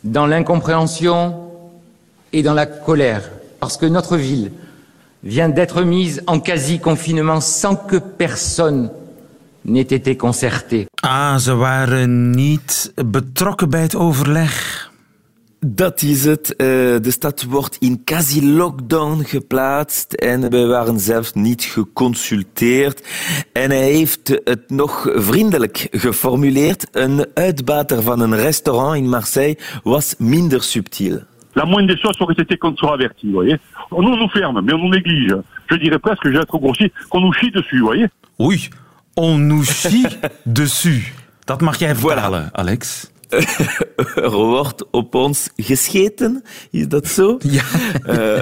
Dans 0.00 0.28
l'incompréhension 0.28 1.34
et 2.30 2.42
dans 2.42 2.54
la 2.54 2.66
colère. 2.66 3.30
Parce 3.58 3.76
que 3.76 3.88
notre 3.88 4.16
ville 4.16 4.50
vient 5.26 5.48
d'être 5.48 5.82
mise 5.82 6.22
en 6.26 6.40
quasi-confinement 6.40 7.40
sans 7.40 7.76
que 7.76 7.96
personne 7.96 8.90
n'ait 9.64 9.92
été 9.92 10.16
concerté. 10.16 10.86
Ah, 11.02 11.36
ze 11.38 11.54
waren 11.54 12.30
niet 12.30 12.92
betrokken 13.06 13.70
bij 13.70 13.80
het 13.80 13.94
overleg. 13.94 14.84
Dat 15.58 16.02
is 16.02 16.24
het. 16.24 16.50
Uh, 16.50 16.56
de 17.02 17.10
stad 17.10 17.42
wordt 17.42 17.76
in 17.80 18.04
quasi-lockdown 18.04 19.22
geplaatst 19.24 20.12
en 20.12 20.50
we 20.50 20.66
waren 20.66 21.00
zelfs 21.00 21.32
niet 21.32 21.64
geconsulteerd. 21.64 23.02
En 23.52 23.70
hij 23.70 23.90
heeft 23.90 24.40
het 24.44 24.70
nog 24.70 25.08
vriendelijk 25.14 25.88
geformuleerd. 25.90 26.86
Een 26.92 27.26
uitbater 27.34 28.02
van 28.02 28.20
een 28.20 28.36
restaurant 28.36 28.96
in 28.96 29.08
Marseille 29.08 29.58
was 29.82 30.14
minder 30.18 30.62
subtiel. 30.62 31.20
La 31.56 31.64
moindre 31.64 31.88
des 31.94 32.00
choses, 32.00 32.14
c'est 32.36 32.46
que 32.46 32.54
qu'on 32.54 32.76
soit 32.76 32.92
averti, 32.92 33.26
vous 33.26 33.32
voyez. 33.32 33.56
On 33.90 34.02
nous 34.02 34.28
ferme, 34.28 34.60
mais 34.62 34.74
on 34.74 34.78
nous 34.78 34.90
néglige. 34.90 35.34
Je 35.70 35.76
dirais 35.76 35.98
presque, 35.98 36.24
je 36.24 36.30
vais 36.30 36.38
être 36.38 36.58
grossier, 36.58 36.92
qu'on 37.08 37.20
nous 37.20 37.32
chie 37.32 37.50
dessus, 37.50 37.80
vous 37.80 37.86
voyez. 37.86 38.06
Oei, 38.38 38.68
on 39.16 39.38
nous 39.38 39.64
chie 39.64 40.06
dessus. 40.46 41.12
Dat 41.46 41.60
mag 41.60 41.78
jij 41.78 41.94
vertalen, 41.94 42.48
voilà. 42.48 42.52
Alex. 42.52 43.10
er 44.14 44.30
wordt 44.30 44.90
op 44.90 45.14
ons 45.14 45.50
gescheten, 45.56 46.44
is 46.70 46.88
dat 46.88 47.08
zo? 47.08 47.36
Ja. 47.38 47.62
Uh, 48.06 48.40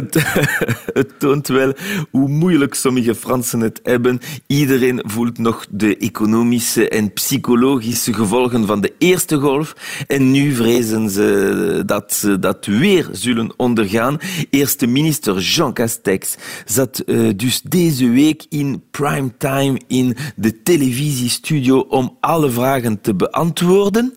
het, 0.98 1.18
toont 1.18 1.48
wel 1.48 1.72
hoe 2.10 2.28
moeilijk 2.28 2.74
sommige 2.74 3.14
Fransen 3.14 3.60
het 3.60 3.80
hebben. 3.82 4.20
Iedereen 4.46 5.02
voelt 5.06 5.38
nog 5.38 5.66
de 5.70 5.96
economische 5.96 6.88
en 6.88 7.12
psychologische 7.12 8.12
gevolgen 8.14 8.66
van 8.66 8.80
de 8.80 8.92
eerste 8.98 9.36
golf. 9.36 9.74
En 10.06 10.30
nu 10.30 10.54
vrezen 10.54 11.10
ze 11.10 11.82
dat 11.86 12.12
ze 12.12 12.38
dat 12.38 12.66
weer 12.66 13.08
zullen 13.12 13.52
ondergaan. 13.56 14.18
Eerste 14.50 14.86
minister 14.86 15.38
Jean 15.38 15.72
Castex 15.72 16.36
zat 16.66 17.02
uh, 17.06 17.30
dus 17.36 17.62
deze 17.62 18.08
week 18.10 18.46
in 18.48 18.82
primetime 18.90 19.80
in 19.86 20.16
de 20.36 20.62
televisiestudio 20.62 21.78
om 21.78 22.16
alle 22.20 22.50
vragen 22.50 23.00
te 23.00 23.14
beantwoorden. 23.14 24.14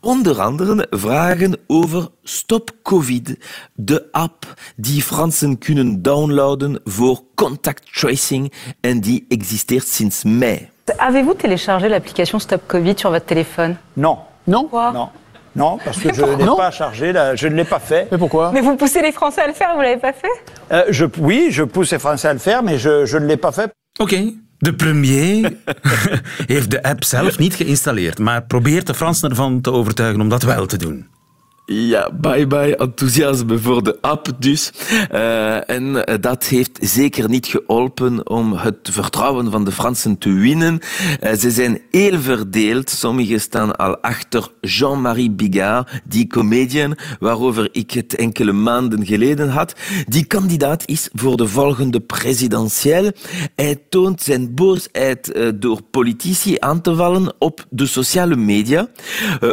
Onder 0.00 0.40
andere 0.40 0.86
vragen 0.90 1.56
over 1.66 2.08
Stop 2.24 2.70
Covid, 2.82 3.36
de 3.74 4.08
app 4.12 4.54
die 4.76 5.02
Fransen 5.02 5.58
kunnen 5.58 6.02
downloaden 6.02 6.80
voor 6.84 7.22
contact 7.34 7.94
tracing 7.94 8.52
en 8.80 9.00
die 9.00 9.24
existeert 9.28 9.86
sinds 9.88 10.24
mei. 10.24 10.70
Avez-vous 10.96 11.36
téléchargé 11.36 11.88
l'application 11.88 12.38
Stop 12.40 12.60
Covid 12.66 12.98
sur 12.98 13.10
votre 13.10 13.26
téléphone? 13.26 13.76
Non. 13.92 14.18
Non? 14.44 14.60
Pourquoi? 14.60 14.92
Non. 14.92 15.08
Non, 15.54 15.78
parce 15.84 15.98
que 15.98 16.14
je 16.14 16.22
n'ai 16.22 16.56
pas 16.56 16.70
chargé, 16.70 17.12
la, 17.12 17.34
je 17.36 17.48
ne 17.48 17.54
l'ai 17.56 17.64
pas 17.64 17.78
fait. 17.80 18.08
Mais 18.10 18.18
pourquoi? 18.18 18.52
Mais 18.52 18.62
vous 18.62 18.76
poussez 18.76 19.02
les 19.02 19.12
Français 19.12 19.42
à 19.42 19.46
le 19.46 19.52
faire, 19.52 19.74
vous 19.74 19.82
l'avez 19.82 20.00
pas 20.00 20.12
fait? 20.14 20.28
Euh, 20.70 20.84
je, 20.88 21.04
Oui, 21.18 21.48
je 21.50 21.62
pousse 21.64 21.90
les 21.90 21.98
Français 21.98 22.28
à 22.28 22.32
le 22.32 22.38
faire, 22.38 22.62
mais 22.62 22.78
je, 22.78 23.04
je 23.04 23.18
ne 23.18 23.26
l'ai 23.26 23.36
pas 23.36 23.52
fait. 23.52 23.70
Oké, 23.98 24.34
de 24.58 24.70
premier 24.70 25.58
heeft 26.46 26.70
de 26.70 26.82
app 26.82 27.04
zelf 27.04 27.38
niet 27.38 27.54
geïnstalleerd, 27.54 28.18
maar 28.18 28.42
probeert 28.42 28.86
de 28.86 28.94
Fransen 28.94 29.30
ervan 29.30 29.60
te 29.60 29.72
overtuigen 29.72 30.20
om 30.20 30.28
dat 30.28 30.42
wel 30.42 30.66
te 30.66 30.76
doen. 30.76 31.06
Ja, 31.66 32.10
bye 32.20 32.46
bye 32.46 32.76
enthousiasme 32.76 33.58
voor 33.58 33.82
de 33.82 33.98
app 34.00 34.28
dus. 34.38 34.72
Uh, 35.12 35.70
en 35.70 36.04
eh, 36.04 36.14
dat 36.20 36.44
heeft 36.44 36.78
zeker 36.80 37.28
niet 37.28 37.46
geholpen 37.46 38.28
om 38.28 38.52
het 38.52 38.88
vertrouwen 38.90 39.50
van 39.50 39.64
de 39.64 39.72
Fransen 39.72 40.18
te 40.18 40.32
winnen. 40.32 40.80
Uh, 41.22 41.32
ze 41.32 41.50
zijn 41.50 41.80
heel 41.90 42.20
verdeeld. 42.20 42.90
Sommigen 42.90 43.40
staan 43.40 43.76
al 43.76 43.98
achter 43.98 44.48
Jean-Marie 44.60 45.30
Bigard, 45.30 46.02
die 46.04 46.26
comedian 46.26 46.96
waarover 47.18 47.68
ik 47.72 47.90
het 47.90 48.14
enkele 48.14 48.52
maanden 48.52 49.06
geleden 49.06 49.48
had. 49.48 49.74
Die 50.08 50.24
kandidaat 50.24 50.88
is 50.88 51.08
voor 51.12 51.36
de 51.36 51.46
volgende 51.46 52.00
presidentiële. 52.00 53.14
Hij 53.56 53.82
toont 53.88 54.22
zijn 54.22 54.54
boosheid 54.54 55.36
uh, 55.36 55.48
door 55.54 55.82
politici 55.82 56.56
aan 56.58 56.80
te 56.80 56.94
vallen 56.94 57.34
op 57.38 57.66
de 57.70 57.86
sociale 57.86 58.36
media. 58.36 58.88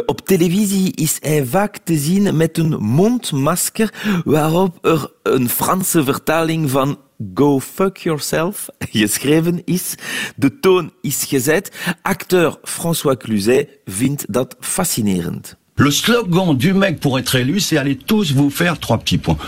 op 0.06 0.26
televisie 0.26 0.92
is 0.94 1.16
hij 1.20 1.46
vaak 1.46 1.76
te 1.76 1.98
met 2.36 2.58
een 2.58 2.76
mondmasker 2.78 3.92
waarop 4.24 4.86
er 4.86 5.12
een 5.22 5.48
Franse 5.48 6.04
vertaling 6.04 6.70
van 6.70 6.98
Go 7.34 7.60
fuck 7.60 7.96
yourself 7.96 8.68
geschreven 8.78 9.62
is. 9.64 9.94
De 10.36 10.60
toon 10.60 10.92
is 11.00 11.24
gezet. 11.24 11.70
Acteur 12.02 12.58
François 12.62 13.16
Cluzet 13.16 13.68
vindt 13.84 14.24
dat 14.28 14.56
fascinerend. 14.60 15.56
Le 15.74 15.90
slogan 15.90 16.56
du 16.56 16.74
mec 16.74 17.00
pour 17.00 17.18
être 17.18 17.36
élu, 17.36 17.60
c'est 17.60 17.78
allez 17.78 17.96
tous 17.96 18.32
vous 18.32 18.50
faire 18.50 18.78
trois 18.78 18.98
petits 18.98 19.18
points. 19.18 19.38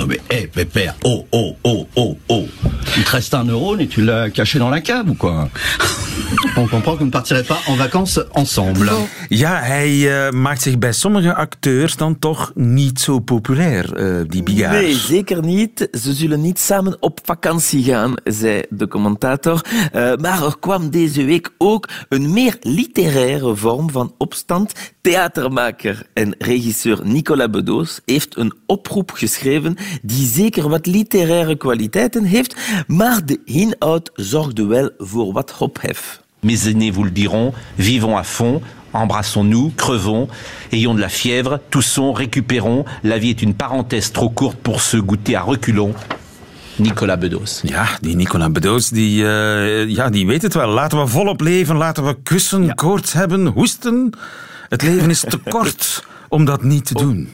Non 0.00 0.06
mais, 0.06 0.20
hé, 0.30 0.34
hey, 0.34 0.46
pépère, 0.46 0.94
oh, 1.04 1.26
oh, 1.30 1.56
oh, 1.62 1.86
oh, 1.94 2.16
oh. 2.28 2.46
Il 2.96 3.04
te 3.04 3.10
reste 3.10 3.34
un 3.34 3.44
euro 3.44 3.76
et 3.76 3.86
tu 3.86 4.00
l'as 4.00 4.30
caché 4.30 4.58
dans 4.58 4.70
la 4.70 4.80
cave 4.80 5.10
ou 5.10 5.14
quoi 5.14 5.50
On 6.56 6.66
comprend 6.66 6.94
que 6.94 7.00
vous 7.00 7.04
ne 7.04 7.10
partirez 7.10 7.42
pas 7.42 7.60
en 7.66 7.74
vacances 7.74 8.18
ensemble. 8.34 8.90
Ja, 9.28 9.60
hij 9.60 9.90
uh, 9.90 10.30
maakt 10.30 10.62
zich 10.62 10.78
bij 10.78 10.92
sommige 10.92 11.34
acteurs 11.34 11.96
dan 11.96 12.18
toch 12.18 12.52
niet 12.54 13.00
zo 13.00 13.18
populair, 13.18 14.00
uh, 14.00 14.24
die 14.28 14.42
Bigard. 14.42 14.72
Nee, 14.72 14.94
zeker 14.94 15.44
niet. 15.44 15.88
Ze 16.02 16.12
zullen 16.12 16.40
niet 16.40 16.58
samen 16.58 16.96
op 17.00 17.20
vakantie 17.24 17.84
gaan, 17.84 18.14
zei 18.24 18.62
de 18.70 18.88
commentator. 18.88 19.64
Uh, 19.72 20.14
maar 20.14 20.44
er 20.44 20.58
kwam 20.60 20.90
deze 20.90 21.24
week 21.24 21.50
ook 21.58 21.88
een 22.08 22.32
meer 22.32 22.56
literaire 22.60 23.56
vorm 23.56 23.90
van 23.90 24.14
opstand. 24.18 24.72
Theatermaker 25.00 26.06
en 26.14 26.34
regisseur 26.38 27.00
Nicolas 27.02 27.50
Bedos 27.50 28.00
heeft 28.04 28.36
een 28.36 28.52
oproep 28.66 29.10
geschreven 29.10 29.76
die 30.02 30.26
zeker 30.26 30.68
wat 30.68 30.86
literaire 30.86 31.56
kwaliteiten 31.56 32.24
heeft, 32.24 32.56
maar 32.86 33.26
de 33.26 33.40
inhoud 33.44 34.10
zorgde 34.14 34.66
wel 34.66 34.90
voor 34.98 35.32
wat 35.32 35.56
ophef. 35.58 36.20
Mes 36.40 36.66
aînés 36.66 36.92
vous 36.94 37.04
le 37.04 37.12
diront, 37.12 37.54
vivons 37.76 38.16
à 38.16 38.24
fond, 38.24 38.62
embrassons-nous, 38.92 39.72
crevons, 39.76 40.28
ayons 40.72 40.94
de 40.94 41.00
la 41.00 41.08
fièvre, 41.08 41.60
toussons, 41.68 42.12
récupérons. 42.12 42.84
La 43.02 43.18
vie 43.18 43.30
est 43.30 43.42
une 43.42 43.54
parenthèse 43.54 44.10
trop 44.12 44.30
courte 44.30 44.56
pour 44.62 44.80
se 44.80 44.96
goûter 44.96 45.36
à 45.36 45.42
reculons. 45.42 45.94
Nicolas 46.76 47.18
Bedos. 47.18 47.60
Ja, 47.62 47.86
die 48.00 48.16
Nicolas 48.16 48.52
Bedos, 48.52 48.88
die, 48.88 49.22
uh, 49.22 49.86
ja, 49.88 50.10
die 50.10 50.26
weet 50.26 50.42
het 50.42 50.54
wel. 50.54 50.68
Laten 50.68 50.98
we 50.98 51.06
volop 51.06 51.40
leven, 51.40 51.76
laten 51.76 52.06
we 52.06 52.16
kussen, 52.22 52.64
ja. 52.64 52.72
koorts 52.72 53.12
hebben, 53.12 53.46
hoesten. 53.46 54.10
Het 54.68 54.82
leven 54.82 55.10
is 55.10 55.20
te 55.20 55.38
kort 55.56 56.04
om 56.28 56.44
dat 56.44 56.62
niet 56.62 56.86
te 56.86 56.94
doen. 56.94 57.28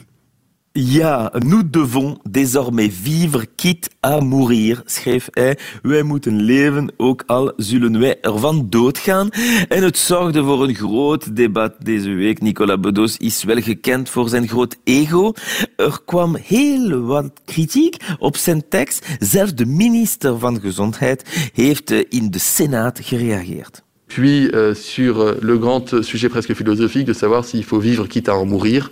Ja, 0.79 1.31
nous 1.43 1.63
devons 1.63 2.19
désormais 2.23 2.89
vivre 2.89 3.45
quitte 3.57 3.89
à 4.03 4.21
mourir, 4.21 4.83
schreef 4.85 5.27
hij. 5.31 5.57
Wij 5.81 6.03
moeten 6.03 6.41
leven, 6.41 6.93
ook 6.97 7.23
al 7.25 7.53
zullen 7.55 7.99
wij 7.99 8.21
ervan 8.21 8.69
doodgaan. 8.69 9.29
En 9.67 9.83
het 9.83 9.97
zorgde 9.97 10.43
voor 10.43 10.63
een 10.63 10.75
groot 10.75 11.35
debat 11.35 11.75
deze 11.79 12.09
week. 12.09 12.41
Nicolas 12.41 12.79
Bedos 12.79 13.17
is 13.17 13.43
wel 13.43 13.61
gekend 13.61 14.09
voor 14.09 14.29
zijn 14.29 14.47
groot 14.47 14.77
ego. 14.83 15.33
Er 15.75 15.99
kwam 16.05 16.35
heel 16.35 17.01
wat 17.01 17.31
kritiek 17.45 17.97
op 18.19 18.35
zijn 18.37 18.63
tekst. 18.69 19.05
Zelfs 19.19 19.55
de 19.55 19.65
minister 19.65 20.39
van 20.39 20.59
Gezondheid 20.59 21.49
heeft 21.53 21.91
in 21.91 22.31
de 22.31 22.39
Senaat 22.39 22.99
gereageerd. 23.03 23.83
Puis 24.05 24.49
euh, 24.49 24.73
sur 24.73 25.37
le 25.39 25.59
grand 25.59 25.93
sujet 26.01 26.29
presque 26.29 26.55
philosophique 26.55 27.05
de 27.05 27.13
savoir 27.13 27.45
s'il 27.45 27.63
faut 27.63 27.81
vivre 27.81 28.07
quitte 28.07 28.29
à 28.29 28.33
en 28.33 28.47
mourir. 28.47 28.91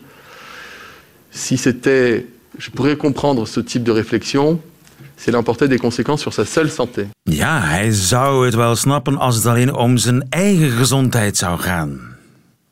Si 1.36 1.58
c'était, 1.58 2.26
je 2.58 2.70
pourrais 2.72 2.96
comprendre 2.96 3.46
ce 3.48 3.60
type 3.60 3.84
de 3.84 3.92
réflexion, 3.92 4.60
c'est 5.18 5.32
l'emporter 5.32 5.68
des 5.68 5.78
conséquences 5.78 6.22
sur 6.22 6.34
sa 6.34 6.46
seule 6.46 6.70
santé. 6.70 7.08
Ja, 7.26 7.60
hij 7.62 7.92
zou 7.92 8.46
het 8.46 8.56
wel 8.56 8.76
snappen 8.76 9.18
als 9.18 9.36
het 9.36 9.46
alleen 9.46 9.74
om 9.74 9.98
zijn 9.98 10.26
eigen 10.30 10.72
gezondheid 10.72 11.38
zou 11.38 11.60
gaan. 11.60 12.15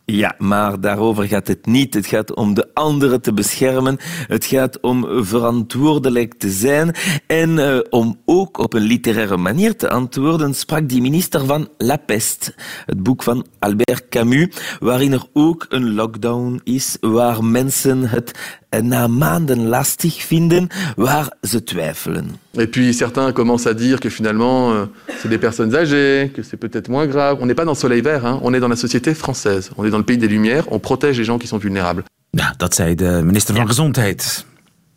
Ja, 0.06 0.36
maar 0.38 0.82
daarover 0.82 1.28
gaat 1.28 1.48
het 1.48 1.66
niet. 1.66 1.94
Het 1.94 2.06
gaat 2.06 2.36
om 2.36 2.54
de 2.54 2.70
anderen 2.74 3.22
te 3.22 3.34
beschermen. 3.34 3.98
Het 4.28 4.46
gaat 4.46 4.80
om 4.80 5.26
verantwoordelijk 5.26 6.34
te 6.34 6.50
zijn. 6.50 6.96
En 7.28 7.50
uh, 7.50 7.80
om 7.90 8.20
ook 8.26 8.58
op 8.58 8.74
een 8.74 8.82
literaire 8.82 9.38
manier 9.38 9.76
te 9.76 9.90
antwoorden, 9.90 10.54
sprak 10.54 10.90
die 10.90 11.02
minister 11.02 11.46
van 11.46 11.70
La 11.78 11.98
Peste, 11.98 12.54
het 12.86 13.04
boek 13.04 13.24
van 13.24 13.46
Albert 13.60 14.10
Camus, 14.10 14.78
waarin 14.80 15.14
er 15.14 15.26
ook 15.34 15.66
een 15.70 15.94
lockdown 15.94 16.62
is, 16.64 16.98
waar 17.02 17.44
mensen 17.44 18.10
het 18.10 18.60
na 18.82 19.08
maanden 19.08 19.68
lastig 19.68 20.24
vinden, 20.24 20.68
waar 20.96 21.30
ze 21.42 21.64
twijfelen. 21.64 22.40
Et 22.58 22.72
puis 22.72 22.94
certains 22.94 23.34
commencent 23.34 23.70
à 23.70 23.74
dire 23.74 24.00
que 24.00 24.10
finalement 24.10 24.72
euh, 24.72 24.86
c'est 25.22 25.30
des 25.30 25.40
personnes 25.40 25.76
âgées, 25.76 26.32
que 26.36 26.44
c'est 26.44 26.58
peut-être 26.58 26.90
moins 26.90 27.08
grave. 27.08 27.38
On 27.42 27.46
n'est 27.46 27.56
pas 27.56 27.66
dans 27.66 27.74
le 27.74 27.78
soleil 27.78 28.02
vert, 28.02 28.26
hein. 28.26 28.40
on 28.42 28.54
est 28.54 28.60
dans 28.60 28.70
la 28.70 28.76
société 28.76 29.14
française. 29.14 29.70
On 29.78 29.86
est 29.86 29.90
dans 29.90 29.98
le 29.98 30.06
pays 30.06 30.18
des 30.18 30.28
lumières, 30.28 30.66
on 30.72 30.80
protège 30.80 31.18
les 31.18 31.26
gens 31.26 31.40
qui 31.40 31.48
sont 31.48 31.60
vulnérables. 31.60 32.04
Ja, 32.36 32.54
dat 32.58 32.74
zei 32.74 32.96
de 32.96 33.22
minister 33.24 33.56
van 33.56 33.68
Gezondheid. 33.68 34.46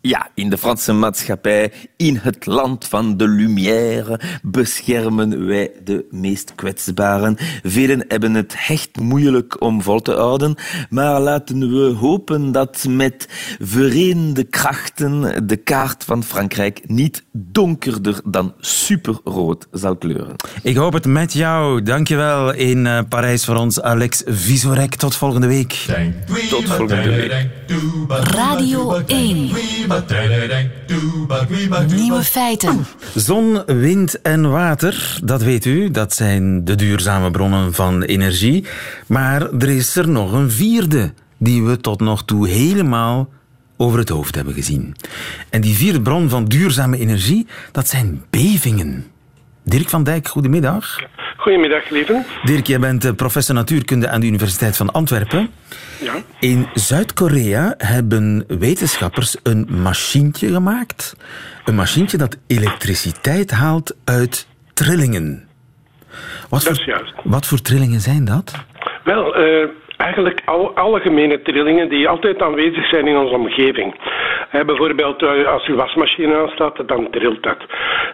Ja, 0.07 0.29
in 0.35 0.51
de 0.51 0.59
Franse 0.59 0.93
maatschappij, 0.93 1.73
in 1.97 2.19
het 2.23 2.47
land 2.47 2.85
van 2.85 3.17
de 3.17 3.29
lumière, 3.29 4.21
beschermen 4.43 5.47
wij 5.47 5.71
de 5.85 6.07
meest 6.11 6.55
kwetsbaren. 6.55 7.37
Velen 7.63 8.05
hebben 8.09 8.35
het 8.35 8.57
echt 8.69 9.01
moeilijk 9.01 9.61
om 9.61 9.83
vol 9.83 10.01
te 10.01 10.13
houden, 10.13 10.55
maar 10.91 11.21
laten 11.21 11.59
we 11.59 11.95
hopen 11.95 12.53
dat 12.53 12.85
met 12.89 13.29
verenigde 13.61 14.45
krachten 14.45 15.47
de 15.47 15.57
kaart 15.57 16.05
van 16.05 16.25
Frankrijk 16.25 16.81
niet 16.89 17.25
donkerder 17.33 18.21
dan 18.25 18.55
superrood 18.61 19.67
zal 19.73 19.97
kleuren. 19.97 20.37
Ik 20.63 20.77
hoop 20.77 20.93
het 20.93 21.07
met 21.07 21.33
jou. 21.33 21.83
Dankjewel 21.83 22.55
in 22.55 22.85
uh, 22.85 23.01
Parijs 23.09 23.45
voor 23.45 23.57
ons, 23.57 23.81
Alex 23.81 24.23
Visorek. 24.27 24.95
Tot 24.95 25.17
volgende 25.17 25.47
week. 25.47 25.87
Tot 26.49 26.65
volgende 26.65 27.11
week. 27.11 27.49
Radio 28.09 28.93
1. 29.07 29.51
Nieuwe 31.95 32.23
feiten. 32.23 32.87
Zon, 33.15 33.63
wind 33.67 34.21
en 34.21 34.51
water, 34.51 35.19
dat 35.25 35.43
weet 35.43 35.65
u, 35.65 35.91
dat 35.91 36.15
zijn 36.15 36.65
de 36.65 36.75
duurzame 36.75 37.31
bronnen 37.31 37.75
van 37.75 38.03
energie. 38.03 38.65
Maar 39.07 39.53
er 39.53 39.69
is 39.69 39.97
er 39.97 40.09
nog 40.09 40.33
een 40.33 40.51
vierde 40.51 41.13
die 41.39 41.63
we 41.63 41.81
tot 41.81 42.01
nog 42.01 42.25
toe 42.25 42.49
helemaal 42.49 43.29
over 43.77 43.99
het 43.99 44.09
hoofd 44.09 44.35
hebben 44.35 44.55
gezien. 44.55 44.95
En 45.51 45.61
die 45.61 45.75
vierde 45.75 46.03
bron 46.03 46.29
van 46.29 46.45
duurzame 46.45 46.99
energie, 46.99 47.47
dat 47.73 47.89
zijn 47.89 48.23
bevingen. 48.31 49.05
Dirk 49.69 49.89
van 49.89 50.05
Dijk, 50.05 50.29
goedemiddag. 50.29 50.99
Goedemiddag, 51.37 51.91
lieve. 51.91 52.25
Dirk, 52.43 52.67
jij 52.67 52.79
bent 52.79 53.17
professor 53.17 53.55
natuurkunde 53.55 54.09
aan 54.09 54.21
de 54.21 54.27
Universiteit 54.27 54.77
van 54.77 54.93
Antwerpen. 54.93 55.51
Ja. 56.01 56.15
In 56.41 56.69
Zuid-Korea 56.75 57.75
hebben 57.79 58.45
wetenschappers 58.49 59.37
een 59.43 59.67
machientje 59.71 60.53
gemaakt. 60.53 61.17
Een 61.65 61.75
machientje 61.75 62.17
dat 62.17 62.39
elektriciteit 62.47 63.51
haalt 63.51 63.97
uit 64.05 64.49
trillingen. 64.75 65.49
Wat, 66.49 66.51
dat 66.51 66.63
voor, 66.63 66.73
is 66.73 66.85
juist. 66.85 67.13
wat 67.25 67.47
voor 67.47 67.61
trillingen 67.61 68.01
zijn 68.01 68.25
dat? 68.25 68.65
Wel, 69.05 69.41
uh, 69.41 69.69
eigenlijk 69.97 70.43
al, 70.45 70.75
algemene 70.75 71.43
trillingen 71.43 71.89
die 71.89 72.09
altijd 72.09 72.43
aanwezig 72.43 72.89
zijn 72.89 73.07
in 73.07 73.17
onze 73.17 73.35
omgeving. 73.35 73.95
He, 74.49 74.65
bijvoorbeeld 74.65 75.23
uh, 75.23 75.47
als 75.47 75.67
uw 75.67 75.77
wasmachine 75.77 76.37
aanstaat, 76.37 76.89
dan 76.89 77.11
trilt 77.11 77.43
dat. 77.43 77.57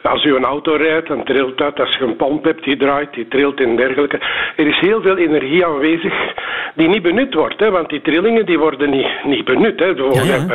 Als 0.03 0.25
u 0.25 0.35
een 0.35 0.45
auto 0.45 0.75
rijdt, 0.75 1.09
dan 1.09 1.25
trilt 1.25 1.59
dat. 1.59 1.81
Als 1.81 1.97
je 1.97 2.05
een 2.05 2.17
pomp 2.17 2.45
hebt 2.45 2.65
die 2.65 2.77
draait, 2.77 3.13
die 3.15 3.29
trilt 3.29 3.61
en 3.61 3.77
dergelijke. 3.77 4.21
Er 4.57 4.67
is 4.67 4.79
heel 4.79 5.03
veel 5.03 5.17
energie 5.17 5.67
aanwezig 5.67 6.15
die 6.75 6.89
niet 6.89 7.03
benut 7.03 7.35
wordt. 7.35 7.61
Hè, 7.61 7.71
want 7.71 7.89
die 7.89 8.01
trillingen 8.01 8.47
die 8.47 8.59
worden 8.59 8.91
niet, 8.91 9.07
niet 9.25 9.45
benut. 9.45 9.79
Hè. 9.81 9.87
Ja, 9.87 10.23
ja. 10.23 10.47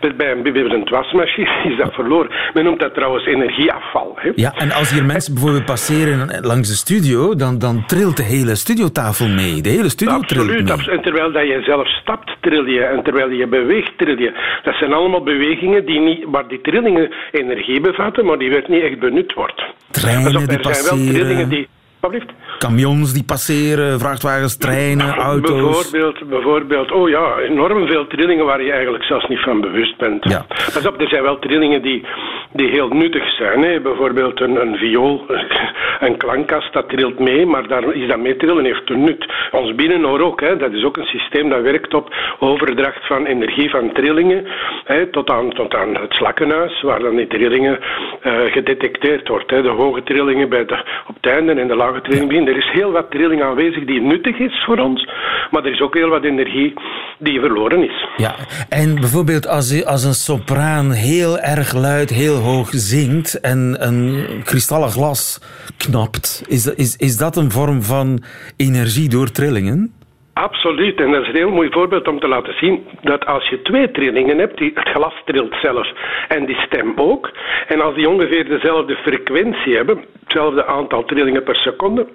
Bij, 0.00 0.14
bij 0.16 0.30
een 0.30 0.72
een 0.72 0.88
wasmachine 0.90 1.50
is 1.64 1.76
dat 1.76 1.94
verloren. 1.94 2.30
Men 2.54 2.64
noemt 2.64 2.80
dat 2.80 2.94
trouwens 2.94 3.26
energieafval. 3.26 4.12
Hè. 4.16 4.30
Ja, 4.34 4.52
en 4.56 4.72
als 4.72 4.90
hier 4.90 5.04
mensen 5.04 5.34
bijvoorbeeld 5.34 5.64
passeren 5.64 6.40
langs 6.40 6.68
de 6.68 6.74
studio, 6.74 7.34
dan, 7.34 7.58
dan 7.58 7.84
trilt 7.86 8.16
de 8.16 8.22
hele 8.22 8.54
studiotafel 8.54 9.28
mee. 9.28 9.60
De 9.60 9.68
hele 9.68 9.88
studio 9.88 10.14
Absoluut, 10.14 10.46
trilt 10.46 10.66
mee. 10.66 10.71
En 10.80 11.02
terwijl 11.02 11.32
dat 11.32 11.46
je 11.46 11.62
zelf 11.62 11.88
stapt, 11.88 12.36
tril 12.40 12.66
je. 12.66 12.84
En 12.84 13.02
terwijl 13.02 13.30
je 13.30 13.46
beweegt, 13.46 13.98
tril 13.98 14.18
je. 14.18 14.32
Dat 14.62 14.74
zijn 14.74 14.92
allemaal 14.92 15.22
bewegingen 15.22 15.86
die 15.86 16.00
niet, 16.00 16.24
waar 16.26 16.48
die 16.48 16.60
trillingen 16.60 17.12
energie 17.30 17.80
bevatten, 17.80 18.24
maar 18.24 18.38
die 18.38 18.50
werd 18.50 18.68
niet 18.68 18.82
echt 18.82 18.98
benut 18.98 19.32
wordt. 19.34 19.62
Treinen 19.90 20.36
op, 20.36 20.48
die 20.48 20.58
er 20.58 20.74
zijn 20.74 20.98
wel 20.98 21.12
trillingen 21.12 21.48
die... 21.48 21.68
Alsjeblieft. 22.02 22.32
camions 22.58 23.12
die 23.12 23.24
passeren, 23.24 23.98
vrachtwagens, 23.98 24.56
treinen, 24.56 25.14
auto's. 25.14 25.90
Bijvoorbeeld, 25.90 26.28
bijvoorbeeld, 26.28 26.92
oh 26.92 27.08
ja, 27.08 27.38
enorm 27.38 27.86
veel 27.86 28.06
trillingen 28.06 28.44
waar 28.44 28.62
je 28.62 28.72
eigenlijk 28.72 29.04
zelfs 29.04 29.28
niet 29.28 29.40
van 29.40 29.60
bewust 29.60 29.96
bent. 29.96 30.24
Ja. 30.28 30.46
Pas 30.48 30.86
op, 30.86 31.00
er 31.00 31.08
zijn 31.08 31.22
wel 31.22 31.38
trillingen 31.38 31.82
die, 31.82 32.04
die 32.52 32.70
heel 32.70 32.88
nuttig 32.88 33.34
zijn. 33.34 33.62
Hè. 33.62 33.80
Bijvoorbeeld 33.80 34.40
een, 34.40 34.60
een 34.60 34.76
viool, 34.76 35.26
een 36.06 36.16
klankkast, 36.16 36.72
dat 36.72 36.88
trilt 36.88 37.18
mee, 37.18 37.46
maar 37.46 37.68
daar 37.68 37.94
is 37.94 38.08
dat 38.08 38.18
mee 38.18 38.36
trillen 38.36 38.64
heeft 38.64 38.90
een 38.90 39.04
nut. 39.04 39.26
Ons 39.50 39.74
binnenoor 39.74 40.20
ook, 40.20 40.40
hè. 40.40 40.56
dat 40.56 40.72
is 40.72 40.84
ook 40.84 40.96
een 40.96 41.04
systeem 41.04 41.48
dat 41.48 41.62
werkt 41.62 41.94
op 41.94 42.14
overdracht 42.38 43.06
van 43.06 43.26
energie 43.26 43.70
van 43.70 43.92
trillingen 43.92 44.46
hè, 44.84 45.06
tot, 45.06 45.30
aan, 45.30 45.50
tot 45.52 45.74
aan 45.74 45.94
het 45.94 46.12
slakkenhuis, 46.12 46.82
waar 46.82 47.00
dan 47.00 47.16
die 47.16 47.26
trillingen 47.26 47.78
eh, 48.20 48.32
gedetecteerd 48.44 49.28
wordt. 49.28 49.50
Hè. 49.50 49.62
De 49.62 49.68
hoge 49.68 50.02
trillingen 50.02 50.48
bij 50.48 50.64
de, 50.64 50.78
op 51.06 51.14
het 51.14 51.26
einde 51.26 51.52
en 51.52 51.68
de 51.68 51.76
lage 51.76 51.91
begin. 52.00 52.48
Er 52.48 52.56
is 52.56 52.70
heel 52.72 52.92
wat 52.92 53.10
trilling 53.10 53.42
aanwezig 53.42 53.84
die 53.84 54.00
nuttig 54.00 54.38
is 54.38 54.64
voor 54.64 54.78
ons, 54.78 55.08
maar 55.50 55.64
er 55.64 55.72
is 55.72 55.80
ook 55.80 55.94
heel 55.94 56.08
wat 56.08 56.24
energie 56.24 56.74
die 57.18 57.40
verloren 57.40 57.84
is. 57.84 58.06
Ja, 58.16 58.34
en 58.68 58.94
bijvoorbeeld 58.94 59.46
als, 59.46 59.84
als 59.84 60.04
een 60.04 60.14
sopraan 60.14 60.90
heel 60.90 61.38
erg 61.38 61.72
luid, 61.74 62.10
heel 62.10 62.36
hoog 62.36 62.68
zingt 62.70 63.40
en 63.40 63.76
een 63.78 64.26
kristallen 64.44 64.90
glas 64.90 65.40
knapt, 65.76 66.44
is, 66.48 66.74
is, 66.74 66.96
is 66.96 67.16
dat 67.16 67.36
een 67.36 67.50
vorm 67.50 67.82
van 67.82 68.22
energie 68.56 69.08
door 69.08 69.30
trillingen? 69.30 69.92
Absoluut, 70.34 71.00
en 71.00 71.10
dat 71.10 71.22
is 71.22 71.28
een 71.28 71.34
heel 71.34 71.50
mooi 71.50 71.70
voorbeeld 71.70 72.08
om 72.08 72.20
te 72.20 72.28
laten 72.28 72.54
zien 72.58 72.86
dat 73.02 73.26
als 73.26 73.48
je 73.48 73.62
twee 73.62 73.90
trillingen 73.90 74.38
hebt, 74.38 74.58
die, 74.58 74.72
het 74.74 74.88
glas 74.88 75.14
trilt 75.24 75.54
zelf 75.62 75.92
en 76.28 76.46
die 76.46 76.56
stem 76.56 76.92
ook, 76.96 77.30
en 77.66 77.80
als 77.80 77.94
die 77.94 78.08
ongeveer 78.08 78.48
dezelfde 78.48 78.96
frequentie 78.96 79.76
hebben, 79.76 80.04
hetzelfde 80.20 80.66
aantal 80.66 81.04
trillingen 81.04 81.42
per 81.42 81.56
seconde, 81.56 82.06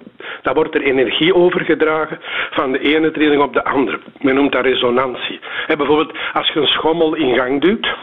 dan 0.42 0.54
wordt 0.54 0.74
er 0.74 0.82
energie 0.82 1.34
overgedragen 1.34 2.18
van 2.50 2.72
de 2.72 2.78
ene 2.78 3.10
trilling 3.10 3.42
op 3.42 3.52
de 3.52 3.64
andere. 3.64 3.98
Men 4.20 4.34
noemt 4.34 4.52
dat 4.52 4.64
resonantie. 4.64 5.40
En 5.66 5.76
bijvoorbeeld 5.76 6.12
als 6.32 6.48
je 6.48 6.60
een 6.60 6.66
schommel 6.66 7.14
in 7.14 7.36
gang 7.36 7.60
duwt, 7.60 7.96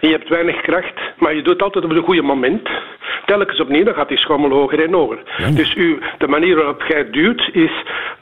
en 0.00 0.08
je 0.08 0.14
hebt 0.14 0.28
weinig 0.28 0.60
kracht, 0.60 1.00
maar 1.16 1.34
je 1.34 1.42
doet 1.42 1.52
het 1.52 1.62
altijd 1.62 1.84
op 1.84 1.90
het 1.90 2.04
goede 2.04 2.22
moment. 2.22 2.68
Telkens 3.26 3.60
opnieuw, 3.60 3.84
dan 3.84 3.94
gaat 3.94 4.08
die 4.08 4.18
schommel 4.18 4.50
hoger 4.50 4.84
en 4.84 4.92
hoger. 4.92 5.18
Dus 5.54 5.74
u, 5.74 5.98
de 6.18 6.28
manier 6.28 6.56
waarop 6.56 6.82
jij 6.88 7.10
duwt 7.10 7.48
is, 7.52 7.72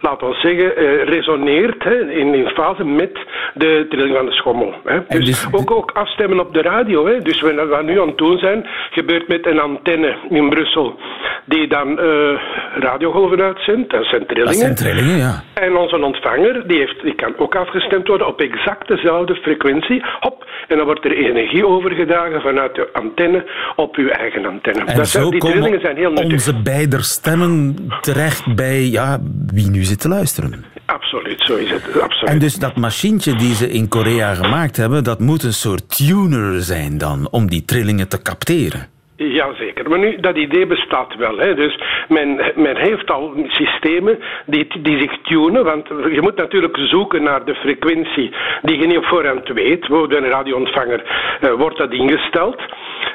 laten 0.00 0.28
we 0.28 0.34
zeggen, 0.34 0.76
eh, 0.76 1.04
resoneert 1.04 1.84
hè, 1.84 2.10
in, 2.10 2.34
in 2.34 2.48
fase 2.48 2.84
met 2.84 3.18
de 3.54 3.86
trilling 3.88 4.16
van 4.16 4.26
de 4.26 4.32
schommel. 4.32 4.74
Hè. 4.84 5.18
Dus, 5.18 5.46
ook, 5.52 5.70
ook 5.70 5.90
afstemmen 5.90 6.40
op 6.40 6.54
de 6.54 6.62
radio. 6.62 7.06
Hè. 7.06 7.20
Dus 7.20 7.40
wat 7.40 7.52
we 7.52 7.82
nu 7.84 8.00
aan 8.00 8.06
het 8.06 8.18
doen 8.18 8.38
zijn, 8.38 8.66
gebeurt 8.90 9.28
met 9.28 9.46
een 9.46 9.60
antenne 9.60 10.16
in 10.28 10.48
Brussel, 10.48 10.98
die 11.44 11.68
dan 11.68 11.98
eh, 11.98 12.40
radiogolven 12.74 13.42
uitzendt. 13.42 13.90
Dat 13.90 14.04
zijn 14.04 14.26
trillingen. 14.26 14.52
Dat 14.52 14.60
zijn 14.60 14.74
trillingen, 14.74 15.16
ja. 15.16 15.42
En 15.54 15.76
onze 15.76 16.02
ontvanger, 16.02 16.68
die, 16.68 16.78
heeft, 16.78 17.02
die 17.02 17.14
kan 17.14 17.34
ook 17.38 17.54
afgestemd 17.54 18.08
worden 18.08 18.26
op 18.26 18.40
exact 18.40 18.88
dezelfde 18.88 19.34
frequentie. 19.34 20.02
Hop, 20.20 20.46
en 20.68 20.76
dan 20.76 20.86
wordt 20.86 21.04
er 21.04 21.12
energie 21.12 21.66
overgedragen 21.66 22.40
vanuit 22.40 22.74
de 22.74 22.88
antenne 22.92 23.44
op 23.76 23.96
uw 23.96 24.08
eigen 24.08 24.46
antenne. 24.46 24.75
En 24.84 24.96
dat 24.96 25.08
zo 25.08 25.30
die 25.30 25.40
komen 25.40 25.56
trillingen 25.56 25.80
zijn 25.80 25.96
heel 25.96 26.10
nuttig. 26.10 26.32
onze 26.32 26.62
beider 26.62 27.04
stemmen 27.04 27.76
terecht 28.00 28.54
bij 28.54 28.86
ja, 28.86 29.20
wie 29.46 29.70
nu 29.70 29.84
zit 29.84 30.00
te 30.00 30.08
luisteren. 30.08 30.64
Absoluut, 30.86 31.40
zo 31.40 31.56
is 31.56 31.70
het. 31.70 32.00
Absoluut. 32.00 32.32
En 32.32 32.38
dus 32.38 32.54
dat 32.54 32.76
machientje 32.76 33.36
die 33.36 33.54
ze 33.54 33.70
in 33.70 33.88
Korea 33.88 34.34
gemaakt 34.34 34.76
hebben, 34.76 35.04
dat 35.04 35.20
moet 35.20 35.42
een 35.42 35.52
soort 35.52 35.96
tuner 35.96 36.62
zijn 36.62 36.98
dan, 36.98 37.28
om 37.30 37.50
die 37.50 37.64
trillingen 37.64 38.08
te 38.08 38.22
capteren. 38.22 38.88
Jazeker, 39.16 39.88
maar 39.88 39.98
nu, 39.98 40.16
dat 40.20 40.36
idee 40.36 40.66
bestaat 40.66 41.14
wel. 41.16 41.38
Hè. 41.38 41.54
Dus 41.54 41.78
men, 42.08 42.52
men 42.54 42.76
heeft 42.76 43.10
al 43.10 43.34
systemen 43.46 44.18
die, 44.46 44.66
die 44.82 44.98
zich 44.98 45.18
tunen, 45.22 45.64
want 45.64 45.88
je 45.88 46.18
moet 46.20 46.36
natuurlijk 46.36 46.76
zoeken 46.76 47.22
naar 47.22 47.44
de 47.44 47.54
frequentie 47.54 48.32
die 48.62 48.78
je 48.78 48.86
niet 48.86 48.96
op 48.96 49.04
voorhand 49.04 49.48
weet. 49.48 49.86
Door 49.86 50.12
een 50.12 50.30
radioontvanger 50.30 51.02
eh, 51.40 51.52
wordt 51.52 51.78
dat 51.78 51.92
ingesteld. 51.92 52.62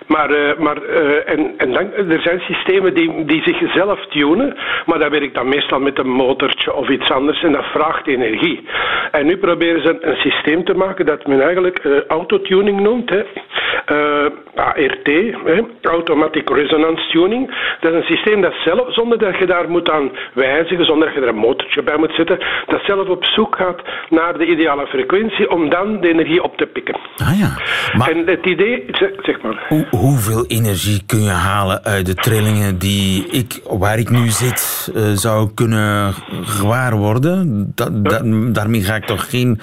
Maar, 0.08 0.30
eh, 0.30 0.58
maar 0.58 0.84
eh, 0.84 1.34
en, 1.34 1.54
en 1.58 1.74
dan, 1.74 1.94
er 1.94 2.22
zijn 2.22 2.40
systemen 2.40 2.94
die, 2.94 3.26
die 3.26 3.44
zichzelf 3.44 4.06
tunen, 4.06 4.58
maar 4.86 5.00
dat 5.00 5.12
werkt 5.12 5.36
dan 5.36 5.50
meestal 5.50 5.80
met 5.80 6.00
een 6.00 6.10
motortje 6.10 6.74
of 6.74 6.90
iets 6.90 7.12
anders 7.12 7.44
en 7.44 7.52
dat 7.52 7.66
vraagt 7.66 8.08
energie. 8.08 8.68
En 9.12 9.26
nu 9.26 9.38
proberen 9.38 9.82
ze 9.82 9.98
een, 10.02 10.16
systeem 10.16 10.64
te 10.64 10.74
maken 10.74 11.06
dat 11.06 11.28
men 11.28 11.42
eigenlijk 11.42 12.04
autotuning 12.08 12.80
noemt. 12.80 13.10
Hè. 13.10 13.24
ART, 14.56 15.08
hè, 15.44 15.62
Automatic 15.92 16.50
Resonance 16.50 17.08
Tuning. 17.12 17.44
Dat 17.82 17.94
is 17.94 17.98
een 18.00 18.16
systeem 18.16 18.42
dat 18.42 18.54
zelf, 18.66 18.94
zonder 18.94 19.18
dat 19.18 19.38
je 19.40 19.46
daar 19.46 19.70
moet 19.70 19.90
aan 19.90 20.12
wijzigen, 20.34 20.86
zonder 20.86 21.06
dat 21.08 21.16
je 21.16 21.22
er 21.22 21.28
een 21.28 21.36
motortje 21.50 21.84
bij 21.84 21.98
moet 21.98 22.14
zetten, 22.16 22.38
dat 22.68 22.82
zelf 22.86 23.08
op 23.08 23.26
zoek 23.26 23.56
gaat 23.56 23.82
naar 24.10 24.38
de 24.38 24.46
ideale 24.46 24.88
frequentie 24.88 25.50
om 25.50 25.70
dan 25.70 26.02
de 26.02 26.10
energie 26.10 26.44
op 26.44 26.58
te 26.58 26.66
pikken. 26.66 26.96
Ah 27.18 27.40
ja. 27.40 27.50
Maar 27.98 28.10
En 28.10 28.28
het 28.28 28.46
idee, 28.46 28.86
zeg, 29.22 29.42
maar. 29.42 29.66
hoe, 29.68 29.88
hoeveel 29.90 30.46
energie 30.48 31.04
kun 31.06 31.22
je 31.24 31.30
halen 31.30 31.84
uit 31.84 32.06
de 32.06 32.16
trillingen 32.16 32.78
die 32.80 33.28
ik, 33.32 33.60
waar 33.80 34.00
ik 34.00 34.10
nu 34.10 34.28
zit, 34.28 34.92
eh, 34.96 35.02
zou 35.14 35.50
kunnen 35.56 36.14
gewaar 36.44 36.96
worden? 36.96 37.72
Dat, 37.76 38.06
dat- 38.06 38.56
daarmee 38.56 38.82
ga 38.82 38.96
ik 38.96 39.06
toch 39.06 39.30
geen, 39.30 39.60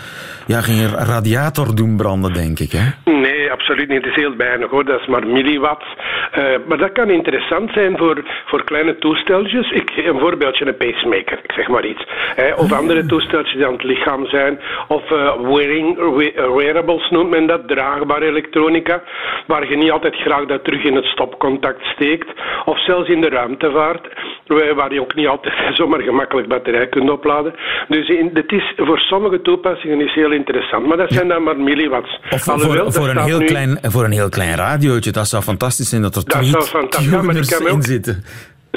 ja, 0.47 0.61
geen 0.61 0.89
radiator 0.89 1.75
doen 1.75 1.97
branden, 1.97 2.33
denk 2.33 2.59
ik, 2.59 2.73
hè? 2.73 3.13
Nee, 3.13 3.51
absoluut 3.53 3.89
niet. 3.89 4.05
Het 4.05 4.11
is 4.17 4.23
heel 4.23 4.37
weinig 4.37 4.71
hoor. 4.71 4.85
Dat 4.85 5.01
is 5.01 5.07
maar 5.07 5.27
milliwatt. 5.27 5.85
Eh, 6.33 6.45
maar 6.67 6.79
dat 6.79 6.93
kan 6.93 7.11
interessant 7.11 7.73
zijn 7.73 7.97
voor, 7.97 8.23
voor 8.47 8.65
kleine 8.65 8.99
toesteltjes. 8.99 9.71
Ik, 9.71 9.91
een 9.97 10.19
voorbeeldje, 10.19 10.67
een 10.67 10.77
pacemaker, 10.77 11.39
ik 11.43 11.53
zeg 11.53 11.69
maar 11.69 11.87
iets. 11.87 12.03
Hè. 12.35 12.55
Of 12.55 12.73
andere 12.73 13.07
toesteltjes 13.07 13.55
die 13.57 13.67
aan 13.67 13.73
het 13.73 13.83
lichaam 13.83 14.27
zijn. 14.27 14.61
Of 14.89 15.11
eh, 15.11 15.41
wearing, 15.43 15.97
we- 16.17 16.53
wearables 16.57 17.11
noemt 17.11 17.31
men 17.31 17.47
dat, 17.47 17.69
draagbare 17.69 18.25
elektronica. 18.27 19.03
Waar 19.47 19.69
je 19.71 19.77
niet 19.77 19.91
altijd 19.91 20.15
graag 20.17 20.45
dat 20.47 20.65
terug 20.65 20.83
in 20.85 20.95
het 20.97 21.05
stopcontact 21.05 21.85
steekt. 21.85 22.29
Of 22.65 22.85
zelfs 22.85 23.09
in 23.09 23.21
de 23.21 23.29
ruimtevaart, 23.29 24.09
waar 24.47 24.75
waar 24.75 24.93
je 24.93 25.01
ook 25.01 25.15
niet 25.15 25.27
altijd 25.27 25.55
zomaar 25.79 26.01
gemakkelijk 26.01 26.49
batterij 26.49 26.87
kunt 26.89 27.11
opladen. 27.11 27.55
Dus 27.89 28.09
in, 28.09 28.31
het 28.35 28.53
is, 28.53 28.73
voor 28.77 28.99
sommige 28.99 29.43
toepassingen 29.43 30.01
is 30.01 30.15
heel 30.15 30.33
interessant. 30.33 30.87
Maar 30.87 30.97
dat 30.97 31.13
zijn 31.13 31.29
dan 31.29 31.43
maar 31.43 31.57
milliwatts. 31.57 32.19
Of 32.31 32.43
voor, 32.43 32.53
Alhoewel, 32.53 32.93
voor, 32.93 33.09
een 33.09 33.19
heel 33.19 33.39
nu- 33.39 33.45
klein, 33.47 33.79
voor 33.83 34.05
een 34.05 34.13
heel 34.13 34.29
klein 34.29 34.57
radiootje, 34.57 35.11
dat 35.13 35.27
zou 35.27 35.43
fantastisch 35.43 35.89
zijn 35.89 36.03
dat 36.15 36.17
er 36.17 36.25
Dat 36.25 36.39
twee 36.39 36.51
zou 36.51 36.65
fantastisch 36.65 37.11
maar 37.11 37.47
kan 37.47 37.69
in 37.69 37.83
zitten. 37.83 38.25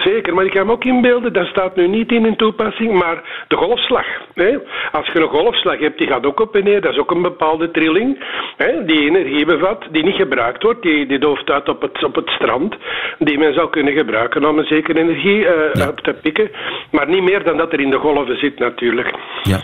Zeker, 0.04 0.34
maar 0.34 0.46
ik 0.46 0.52
kan 0.52 0.66
me 0.66 0.72
ook 0.72 0.84
inbeelden, 0.84 1.34
dat 1.34 1.48
staat 1.48 1.76
nu 1.76 1.88
niet 1.88 2.12
in 2.12 2.26
een 2.26 2.36
toepassing, 2.38 2.92
maar 2.94 3.46
de 3.48 3.56
golfslag. 3.56 4.06
Hè? 4.34 4.58
Als 4.92 5.08
je 5.14 5.20
een 5.20 5.28
golfslag 5.28 5.80
hebt, 5.80 5.98
die 5.98 6.08
gaat 6.08 6.26
ook 6.26 6.40
op 6.40 6.56
en 6.56 6.64
neer, 6.64 6.82
dat 6.82 6.92
is 6.92 7.00
ook 7.00 7.12
een 7.12 7.22
bepaalde 7.22 7.72
trilling, 7.72 8.24
hè? 8.58 8.86
die 8.86 9.02
energie 9.02 9.46
bevat, 9.46 9.84
die 9.92 10.04
niet 10.04 10.16
gebruikt 10.16 10.64
wordt, 10.64 10.82
die, 10.82 11.06
die 11.06 11.20
dooft 11.20 11.50
uit 11.50 11.70
op 11.70 11.82
het, 11.82 12.04
op 12.04 12.16
het 12.16 12.30
strand, 12.30 12.76
die 13.20 13.38
men 13.38 13.54
zou 13.54 13.70
kunnen 13.70 13.94
gebruiken 13.94 14.46
om 14.46 14.58
een 14.58 14.66
zekere 14.66 15.00
energie 15.00 15.48
op 15.88 16.00
te 16.00 16.14
pikken, 16.22 16.52
maar 16.92 17.08
niet 17.08 17.24
meer 17.24 17.44
dan 17.44 17.58
dat 17.58 17.74
er 17.74 17.80
in 17.80 17.90
de 17.90 17.98
golven 17.98 18.38
zit 18.38 18.60
natuurlijk. 18.60 19.14
Ja. 19.44 19.62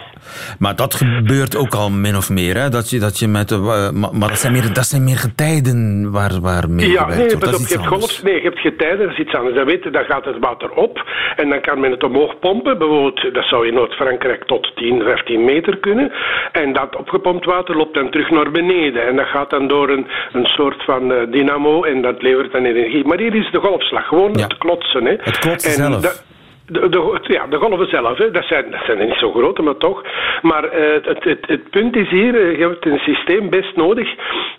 Maar 0.59 0.75
dat 0.75 0.95
gebeurt 0.95 1.55
ook 1.55 1.73
al 1.73 1.89
min 1.89 2.15
of 2.15 2.29
meer, 2.29 2.55
hè? 2.57 2.69
Dat 2.69 2.89
je, 2.89 2.99
dat 2.99 3.19
je 3.19 3.27
met 3.27 3.49
de, 3.49 3.55
eh, 3.55 4.11
maar, 4.11 4.29
dat 4.29 4.39
zijn 4.39 4.53
meer, 4.53 4.73
dat 4.73 4.85
zijn 4.85 5.03
meer 5.03 5.17
getijden 5.17 6.11
waar, 6.11 6.41
waar 6.41 6.69
mee 6.69 6.89
Ja, 6.89 7.01
gewerkt 7.01 7.17
nee, 7.17 7.29
wordt. 7.29 7.45
Dat 7.45 7.53
op, 7.53 7.59
is 7.59 7.69
je 7.69 7.77
hebt 7.77 7.91
anders. 7.91 8.11
golf, 8.11 8.23
nee, 8.23 8.35
je 8.35 8.41
hebt 8.41 8.59
getijden, 8.59 8.99
dat 8.99 9.09
is 9.09 9.17
iets 9.17 9.33
anders. 9.33 9.63
Weet 9.63 9.83
je, 9.83 9.89
dan 9.89 10.03
gaat 10.03 10.25
het 10.27 10.39
water 10.39 10.71
op 10.71 11.03
en 11.35 11.49
dan 11.49 11.61
kan 11.61 11.79
men 11.79 11.91
het 11.91 12.03
omhoog 12.03 12.39
pompen. 12.39 12.77
Bijvoorbeeld, 12.77 13.33
dat 13.33 13.43
zou 13.45 13.67
in 13.67 13.73
Noord-Frankrijk 13.73 14.43
tot 14.43 14.71
10, 14.75 15.01
15 15.01 15.43
meter 15.45 15.77
kunnen. 15.77 16.11
En 16.51 16.73
dat 16.73 16.95
opgepompt 16.95 17.45
water 17.45 17.75
loopt 17.77 17.93
dan 17.93 18.09
terug 18.09 18.29
naar 18.29 18.51
beneden. 18.51 19.07
En 19.07 19.15
dat 19.15 19.25
gaat 19.27 19.49
dan 19.49 19.67
door 19.67 19.89
een, 19.89 20.07
een 20.33 20.45
soort 20.45 20.83
van 20.83 21.11
eh, 21.13 21.17
dynamo 21.31 21.83
en 21.83 22.01
dat 22.01 22.21
levert 22.21 22.51
dan 22.51 22.65
energie. 22.65 23.05
Maar 23.05 23.19
hier 23.19 23.35
is 23.35 23.51
de 23.51 23.59
golfslag, 23.59 24.07
gewoon 24.07 24.31
het 24.39 24.57
klotsen. 24.57 25.05
Hè. 25.05 25.15
Het 25.19 25.39
klotsen 25.39 25.71
En 25.71 25.75
zelf. 25.91 26.01
dat- 26.01 26.25
de, 26.67 26.89
de, 26.89 27.19
ja, 27.27 27.47
de 27.47 27.57
golven 27.57 27.89
zelf, 27.89 28.17
hè, 28.17 28.31
dat, 28.31 28.43
zijn, 28.43 28.71
dat 28.71 28.81
zijn 28.85 28.97
niet 28.97 29.17
zo 29.19 29.31
grote, 29.31 29.61
maar 29.61 29.77
toch. 29.77 30.03
Maar 30.41 30.63
eh, 30.63 31.03
het, 31.03 31.23
het, 31.23 31.47
het 31.47 31.69
punt 31.69 31.95
is 31.95 32.09
hier, 32.09 32.35
eh, 32.35 32.57
je 32.57 32.67
hebt 32.67 32.85
een 32.85 32.99
systeem 32.99 33.49
best 33.49 33.75
nodig 33.75 34.09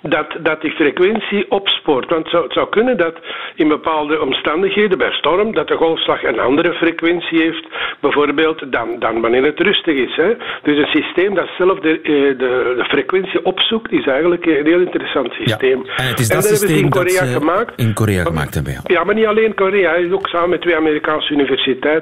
dat, 0.03 0.27
dat 0.41 0.61
die 0.61 0.71
frequentie 0.71 1.51
opspoort. 1.51 2.11
Want 2.11 2.23
het 2.23 2.31
zou, 2.31 2.45
het 2.45 2.53
zou 2.53 2.69
kunnen 2.69 2.97
dat 2.97 3.15
in 3.55 3.69
bepaalde 3.69 4.21
omstandigheden, 4.21 4.99
bij 4.99 5.13
storm, 5.13 5.55
dat 5.55 5.69
de 5.69 5.77
golfslag 5.77 6.23
een 6.23 6.41
andere 6.41 6.73
frequentie 6.73 7.43
heeft, 7.43 7.67
bijvoorbeeld, 8.01 8.73
dan, 8.73 8.99
dan 8.99 9.21
wanneer 9.21 9.45
het 9.45 9.61
rustig 9.61 9.97
is. 9.97 10.17
Hè. 10.17 10.35
Dus 10.63 10.79
een 10.79 11.03
systeem 11.03 11.35
dat 11.35 11.49
zelf 11.59 11.79
de, 11.79 12.01
eh, 12.01 12.13
de, 12.13 12.75
de 12.77 12.85
frequentie 12.89 13.45
opzoekt, 13.45 13.93
is 13.93 14.07
eigenlijk 14.07 14.47
een 14.47 14.67
heel 14.67 14.81
interessant 14.81 15.33
systeem. 15.33 15.87
En 15.97 16.07
het 16.07 16.19
is 16.19 16.29
dat 16.29 16.43
dat 16.43 16.49
hebben 16.49 16.59
ze 16.59 16.67
systeem 16.67 16.85
in 16.85 16.91
dat 16.91 17.05
Korea 17.05 17.25
gemaakt. 17.25 17.81
in 17.81 17.95
Korea 17.95 18.25
gemaakt 18.25 18.55
hebben. 18.55 18.73
Ja. 18.73 18.81
Ja, 18.85 19.05
maar 19.05 19.15
niet 19.15 19.27
alleen 19.27 19.55
Korea, 19.55 19.97
ook 20.13 20.29
samen 20.29 20.51
met 20.51 20.61
twee 20.61 20.77
Amerikaanse 20.77 21.33
universiteiten 21.33 21.98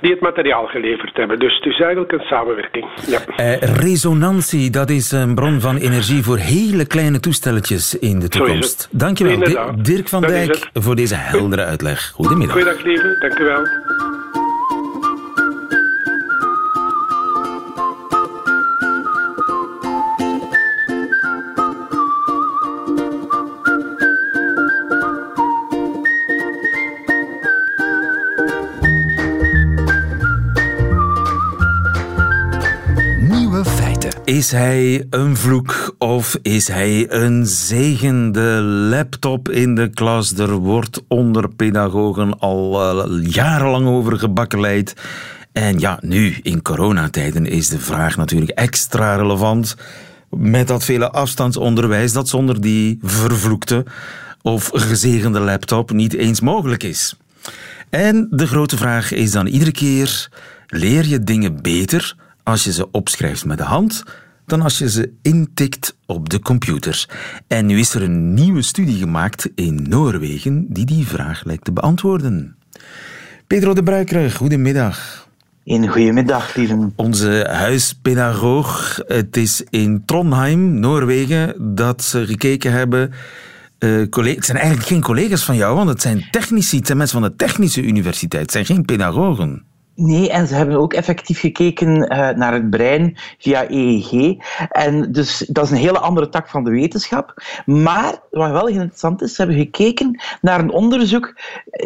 die 0.00 0.10
het 0.10 0.20
materiaal 0.20 0.66
geleverd 0.66 1.16
hebben. 1.16 1.38
Dus 1.38 1.54
het 1.54 1.66
is 1.72 1.80
eigenlijk 1.80 2.12
een 2.12 2.20
samenwerking. 2.20 2.86
Ja. 3.06 3.20
Eh, 3.36 3.60
resonantie, 3.60 4.70
dat 4.70 4.90
is 4.90 5.12
een 5.12 5.34
bron 5.34 5.60
van 5.60 5.76
energie 5.76 6.22
voor 6.22 6.36
hele 6.36 6.86
kleine 6.86 7.20
toestelletjes 7.20 7.98
in 7.98 8.20
de 8.20 8.28
toekomst. 8.28 8.88
Dankjewel. 8.90 9.72
Dirk 9.82 10.08
van 10.08 10.20
Dat 10.20 10.30
Dijk, 10.30 10.68
voor 10.74 10.96
deze 10.96 11.14
heldere 11.14 11.64
uitleg. 11.64 12.10
Goedemiddag. 12.14 12.52
Goeiedag, 12.56 12.82
lieve. 12.82 13.16
Dank 13.20 13.38
u 13.38 13.44
wel. 13.44 14.15
Is 34.26 34.50
hij 34.50 35.06
een 35.10 35.36
vloek 35.36 35.94
of 35.98 36.38
is 36.42 36.68
hij 36.68 37.06
een 37.12 37.46
zegen? 37.46 38.32
De 38.32 38.60
laptop 38.90 39.48
in 39.48 39.74
de 39.74 39.88
klas, 39.88 40.32
er 40.32 40.52
wordt 40.52 41.02
onder 41.08 41.48
pedagogen 41.48 42.38
al 42.38 42.82
eh, 42.82 43.32
jarenlang 43.32 43.86
over 43.86 44.18
gebakkeleid. 44.18 44.94
En 45.52 45.78
ja, 45.78 45.98
nu 46.00 46.36
in 46.42 46.62
coronatijden 46.62 47.46
is 47.46 47.68
de 47.68 47.78
vraag 47.78 48.16
natuurlijk 48.16 48.50
extra 48.50 49.16
relevant. 49.16 49.76
Met 50.30 50.68
dat 50.68 50.84
vele 50.84 51.10
afstandsonderwijs 51.10 52.12
dat 52.12 52.28
zonder 52.28 52.60
die 52.60 52.98
vervloekte 53.02 53.84
of 54.42 54.70
gezegende 54.72 55.40
laptop 55.40 55.92
niet 55.92 56.14
eens 56.14 56.40
mogelijk 56.40 56.82
is. 56.82 57.16
En 57.90 58.26
de 58.30 58.46
grote 58.46 58.76
vraag 58.76 59.12
is 59.12 59.30
dan 59.30 59.46
iedere 59.46 59.72
keer: 59.72 60.28
leer 60.66 61.06
je 61.06 61.24
dingen 61.24 61.62
beter 61.62 62.24
als 62.46 62.64
je 62.64 62.72
ze 62.72 62.90
opschrijft 62.90 63.44
met 63.44 63.58
de 63.58 63.64
hand 63.64 64.02
dan 64.46 64.62
als 64.62 64.78
je 64.78 64.90
ze 64.90 65.12
intikt 65.22 65.96
op 66.06 66.28
de 66.28 66.40
computer. 66.40 67.08
En 67.46 67.66
nu 67.66 67.78
is 67.78 67.94
er 67.94 68.02
een 68.02 68.34
nieuwe 68.34 68.62
studie 68.62 68.98
gemaakt 68.98 69.50
in 69.54 69.86
Noorwegen 69.88 70.66
die 70.68 70.84
die 70.84 71.06
vraag 71.06 71.44
lijkt 71.44 71.64
te 71.64 71.72
beantwoorden. 71.72 72.56
Pedro 73.46 73.74
de 73.74 73.82
Bruiker, 73.82 74.30
goedemiddag. 74.30 75.28
Een 75.64 75.88
goedemiddag, 75.88 76.54
lieve. 76.54 76.90
Onze 76.96 77.46
huispedagoog. 77.50 79.00
Het 79.06 79.36
is 79.36 79.64
in 79.70 80.02
Trondheim, 80.04 80.80
Noorwegen, 80.80 81.74
dat 81.74 82.02
ze 82.02 82.26
gekeken 82.26 82.72
hebben. 82.72 83.12
Uh, 83.78 84.00
het 84.10 84.44
zijn 84.44 84.58
eigenlijk 84.58 84.86
geen 84.86 85.02
collega's 85.02 85.44
van 85.44 85.56
jou, 85.56 85.76
want 85.76 85.88
het 85.88 86.02
zijn 86.02 86.28
technici, 86.30 86.76
het 86.76 86.86
zijn 86.86 86.98
mensen 86.98 87.20
van 87.20 87.30
de 87.30 87.36
Technische 87.36 87.82
Universiteit. 87.82 88.42
Het 88.42 88.52
zijn 88.52 88.64
geen 88.64 88.84
pedagogen. 88.84 89.65
Nee, 89.96 90.30
en 90.30 90.46
ze 90.46 90.54
hebben 90.54 90.78
ook 90.78 90.92
effectief 90.92 91.40
gekeken 91.40 92.12
uh, 92.12 92.28
naar 92.28 92.52
het 92.52 92.70
brein 92.70 93.16
via 93.38 93.70
EEG. 93.70 94.36
En 94.70 95.12
dus 95.12 95.38
dat 95.48 95.64
is 95.64 95.70
een 95.70 95.76
hele 95.76 95.98
andere 95.98 96.28
tak 96.28 96.48
van 96.48 96.64
de 96.64 96.70
wetenschap. 96.70 97.42
Maar 97.66 98.18
wat 98.30 98.50
wel 98.50 98.68
interessant 98.68 99.22
is, 99.22 99.34
ze 99.34 99.42
hebben 99.42 99.60
gekeken 99.60 100.20
naar 100.40 100.60
een 100.60 100.70
onderzoek 100.70 101.34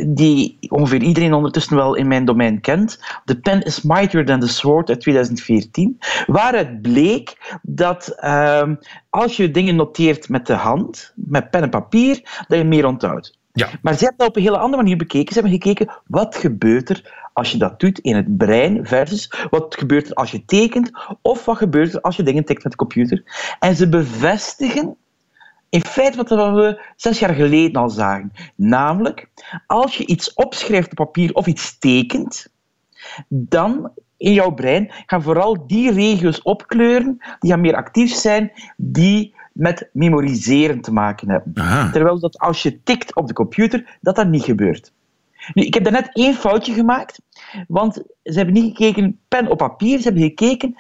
die 0.07 0.59
ongeveer 0.69 1.03
iedereen 1.03 1.35
ondertussen 1.35 1.77
wel 1.77 1.95
in 1.95 2.09
mijn 2.09 2.25
domein 2.25 2.61
kent. 2.61 3.01
The 3.25 3.41
pen 3.41 3.63
is 3.63 3.83
mightier 3.83 4.27
than 4.27 4.41
the 4.41 4.49
sword 4.49 4.89
uit 4.89 5.01
2014. 5.01 5.99
Waaruit 6.27 6.83
bleek 6.83 7.59
dat 7.63 8.17
uh, 8.21 8.63
als 9.11 9.37
je 9.37 9.51
dingen 9.51 9.77
noteert 9.77 10.29
met 10.29 10.47
de 10.47 10.53
hand, 10.53 11.13
met 11.15 11.51
pen 11.51 11.63
en 11.63 11.71
papier, 11.71 12.45
dat 12.49 12.59
je 12.59 12.65
meer 12.65 12.87
onthoudt. 12.87 13.39
Ja. 13.53 13.69
Maar 13.83 13.95
ze 13.95 14.05
hebben 14.05 14.19
dat 14.19 14.29
op 14.29 14.37
een 14.37 14.43
hele 14.43 14.59
andere 14.59 14.83
manier 14.83 14.97
bekeken. 14.97 15.35
Ze 15.35 15.41
hebben 15.41 15.61
gekeken, 15.61 15.95
wat 16.07 16.37
gebeurt 16.37 16.89
er 16.89 17.20
als 17.41 17.51
je 17.53 17.59
dat 17.59 17.81
doet 17.81 17.99
in 17.99 18.17
het 18.17 18.37
brein 18.37 18.87
versus 18.87 19.33
wat 19.51 19.77
gebeurt 19.79 20.09
er 20.09 20.15
als 20.15 20.31
je 20.31 20.45
tekent 20.45 20.91
of 21.23 21.45
wat 21.45 21.57
gebeurt 21.57 21.95
er 21.95 22.01
als 22.01 22.17
je 22.17 22.23
dingen 22.23 22.45
tikt 22.45 22.63
met 22.63 22.73
de 22.73 22.79
computer. 22.79 23.23
En 23.59 23.77
ze 23.77 23.89
bevestigen 23.89 24.97
in 25.69 25.85
feite 25.85 26.17
wat 26.17 26.29
we 26.29 26.81
zes 26.97 27.19
jaar 27.19 27.35
geleden 27.35 27.83
al 27.83 27.91
zagen. 27.91 28.33
Namelijk, 28.55 29.29
als 29.67 29.97
je 29.97 30.07
iets 30.07 30.35
opschrijft 30.35 30.91
op 30.91 30.97
papier 30.97 31.35
of 31.35 31.47
iets 31.47 31.79
tekent, 31.79 32.49
dan 33.29 33.91
in 34.17 34.33
jouw 34.33 34.51
brein 34.51 34.91
gaan 35.07 35.23
vooral 35.23 35.67
die 35.67 35.93
regio's 35.93 36.43
opkleuren 36.43 37.19
die 37.39 37.51
gaan 37.51 37.61
meer 37.61 37.77
actief 37.77 38.15
zijn, 38.15 38.53
die 38.77 39.35
met 39.53 39.89
memoriseren 39.93 40.81
te 40.81 40.93
maken 40.93 41.31
hebben. 41.31 41.55
Terwijl 41.93 42.21
dat 42.21 42.39
als 42.39 42.63
je 42.63 42.83
tikt 42.83 43.15
op 43.15 43.27
de 43.27 43.35
computer, 43.35 43.99
dat 44.01 44.17
dat 44.17 44.29
niet 44.29 44.45
gebeurt. 44.45 44.93
Nu, 45.55 45.63
ik 45.63 45.75
heb 45.75 45.83
daarnet 45.83 46.11
één 46.13 46.35
foutje 46.35 46.73
gemaakt, 46.73 47.21
want 47.69 47.95
ze 48.23 48.33
hebben 48.33 48.55
niet 48.55 48.77
gekeken 48.77 49.19
pen 49.29 49.51
op 49.51 49.59
papier, 49.59 49.99
ze 49.99 50.05
hebben 50.05 50.23
gekeken 50.23 50.75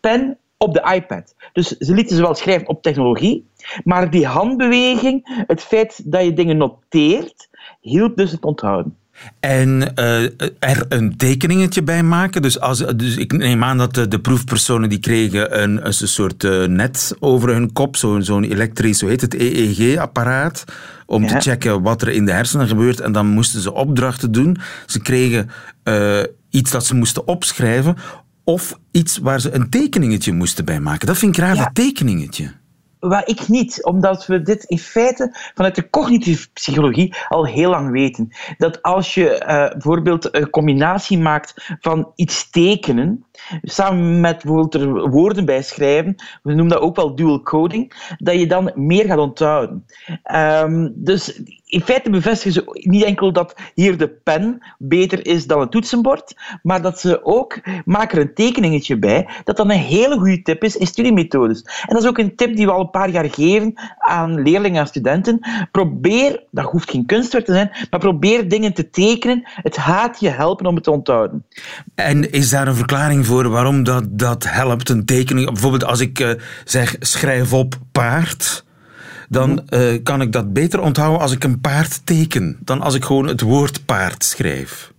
pen 0.00 0.38
op 0.56 0.74
de 0.74 0.92
iPad. 0.94 1.34
Dus 1.52 1.68
ze 1.68 1.94
lieten 1.94 2.16
ze 2.16 2.22
wel 2.22 2.34
schrijven 2.34 2.68
op 2.68 2.82
technologie, 2.82 3.46
maar 3.84 4.10
die 4.10 4.26
handbeweging, 4.26 5.44
het 5.46 5.62
feit 5.62 6.02
dat 6.04 6.24
je 6.24 6.32
dingen 6.32 6.56
noteert, 6.56 7.48
hielp 7.80 8.16
dus 8.16 8.30
het 8.30 8.44
onthouden. 8.44 8.96
En 9.40 9.92
uh, 9.98 10.22
er 10.58 10.86
een 10.88 11.16
tekeningetje 11.16 11.82
bij 11.82 12.02
maken. 12.02 12.42
Dus, 12.42 12.60
als, 12.60 12.78
dus 12.78 13.16
ik 13.16 13.32
neem 13.32 13.64
aan 13.64 13.78
dat 13.78 13.94
de, 13.94 14.20
proefpersonen 14.20 14.88
die 14.88 14.98
kregen 14.98 15.62
een, 15.62 15.86
een 15.86 15.92
soort 15.92 16.44
uh, 16.44 16.64
net 16.64 17.16
over 17.18 17.48
hun 17.48 17.72
kop, 17.72 17.96
zo'n 17.96 18.22
zo 18.22 18.40
elektrisch, 18.40 19.00
hoe 19.00 19.10
heet 19.10 19.20
het, 19.20 19.34
EEG-apparaat, 19.34 20.64
om 21.06 21.22
ja. 21.22 21.28
te 21.28 21.40
checken 21.40 21.82
wat 21.82 22.02
er 22.02 22.08
in 22.08 22.24
de 22.24 22.32
hersenen 22.32 22.68
gebeurt. 22.68 23.00
En 23.00 23.12
dan 23.12 23.26
moesten 23.26 23.60
ze 23.60 23.72
opdrachten 23.72 24.32
doen. 24.32 24.56
Ze 24.86 25.00
kregen 25.00 25.50
uh, 25.84 26.22
iets 26.50 26.70
dat 26.70 26.86
ze 26.86 26.94
moesten 26.94 27.26
opschrijven, 27.26 27.96
of 28.44 28.78
iets 28.90 29.18
waar 29.18 29.40
ze 29.40 29.54
een 29.54 29.70
tekeningetje 29.70 30.32
moesten 30.32 30.64
bij 30.64 30.80
maken. 30.80 31.06
Dat 31.06 31.18
vind 31.18 31.36
ik 31.36 31.42
raar, 31.42 31.54
ja. 31.54 31.64
dat 31.64 31.74
tekeningetje. 31.74 32.52
Waar 33.08 33.26
ik 33.26 33.48
niet, 33.48 33.84
omdat 33.84 34.26
we 34.26 34.42
dit 34.42 34.64
in 34.64 34.78
feite 34.78 35.36
vanuit 35.54 35.74
de 35.74 35.90
cognitieve 35.90 36.48
psychologie 36.52 37.14
al 37.28 37.46
heel 37.46 37.70
lang 37.70 37.90
weten. 37.90 38.28
Dat 38.58 38.82
als 38.82 39.14
je 39.14 39.42
uh, 39.42 39.46
bijvoorbeeld 39.68 40.34
een 40.34 40.50
combinatie 40.50 41.18
maakt 41.18 41.76
van 41.80 42.12
iets 42.14 42.50
tekenen, 42.50 43.24
samen 43.62 44.20
met 44.20 44.42
bijvoorbeeld 44.42 44.74
er 44.74 45.10
woorden 45.10 45.44
bij 45.44 45.62
schrijven, 45.62 46.14
we 46.42 46.54
noemen 46.54 46.74
dat 46.74 46.82
ook 46.82 46.96
wel 46.96 47.14
dual 47.14 47.42
coding, 47.42 48.14
dat 48.18 48.38
je 48.38 48.46
dan 48.46 48.72
meer 48.74 49.04
gaat 49.04 49.18
onthouden. 49.18 49.86
Um, 50.34 50.92
dus 50.94 51.40
in 51.66 51.80
feite 51.80 52.10
bevestigen 52.10 52.52
ze 52.52 52.80
niet 52.88 53.04
enkel 53.04 53.32
dat 53.32 53.54
hier 53.74 53.98
de 53.98 54.08
pen 54.08 54.58
beter 54.78 55.26
is 55.26 55.46
dan 55.46 55.60
het 55.60 55.70
toetsenbord, 55.70 56.34
maar 56.62 56.82
dat 56.82 57.00
ze 57.00 57.24
ook 57.24 57.60
maken 57.84 58.18
er 58.18 58.24
een 58.24 58.34
tekeningetje 58.34 58.98
bij, 58.98 59.28
dat 59.44 59.56
dan 59.56 59.70
een 59.70 59.78
hele 59.78 60.18
goede 60.18 60.42
tip 60.42 60.64
is 60.64 60.76
in 60.76 60.86
studiemethodes. 60.86 61.62
En 61.62 61.94
dat 61.94 62.02
is 62.02 62.08
ook 62.08 62.18
een 62.18 62.36
tip 62.36 62.56
die 62.56 62.66
we 62.66 62.72
al 62.72 62.80
een 62.80 62.90
paar 62.90 63.10
jaar 63.10 63.30
geven 63.30 63.74
aan 63.98 64.42
leerlingen 64.42 64.80
en 64.80 64.86
studenten. 64.86 65.40
Probeer, 65.70 66.42
dat 66.50 66.64
hoeft 66.64 66.90
geen 66.90 67.06
kunstwerk 67.06 67.44
te 67.44 67.52
zijn, 67.52 67.70
maar 67.90 68.00
probeer 68.00 68.48
dingen 68.48 68.74
te 68.74 68.90
tekenen. 68.90 69.42
Het 69.44 69.78
gaat 69.78 70.20
je 70.20 70.28
helpen 70.28 70.66
om 70.66 70.74
het 70.74 70.84
te 70.84 70.90
onthouden. 70.90 71.44
En 71.94 72.32
is 72.32 72.50
daar 72.50 72.68
een 72.68 72.74
verklaring 72.74 73.26
voor 73.26 73.48
waarom 73.48 73.84
dat, 73.84 74.04
dat 74.18 74.44
helpt, 74.44 74.88
een 74.88 75.04
tekening? 75.04 75.46
Bijvoorbeeld 75.46 75.84
als 75.84 76.00
ik 76.00 76.18
uh, 76.18 76.30
zeg 76.64 76.96
schrijf 77.00 77.52
op 77.52 77.74
paard 77.92 78.64
dan 79.28 79.62
uh, 79.70 80.02
kan 80.02 80.20
ik 80.20 80.32
dat 80.32 80.52
beter 80.52 80.80
onthouden 80.80 81.20
als 81.20 81.32
ik 81.32 81.44
een 81.44 81.60
paard 81.60 82.00
teken 82.06 82.58
dan 82.60 82.80
als 82.80 82.94
ik 82.94 83.04
gewoon 83.04 83.26
het 83.26 83.40
woord 83.40 83.84
paard 83.84 84.24
schrijf. 84.24 84.94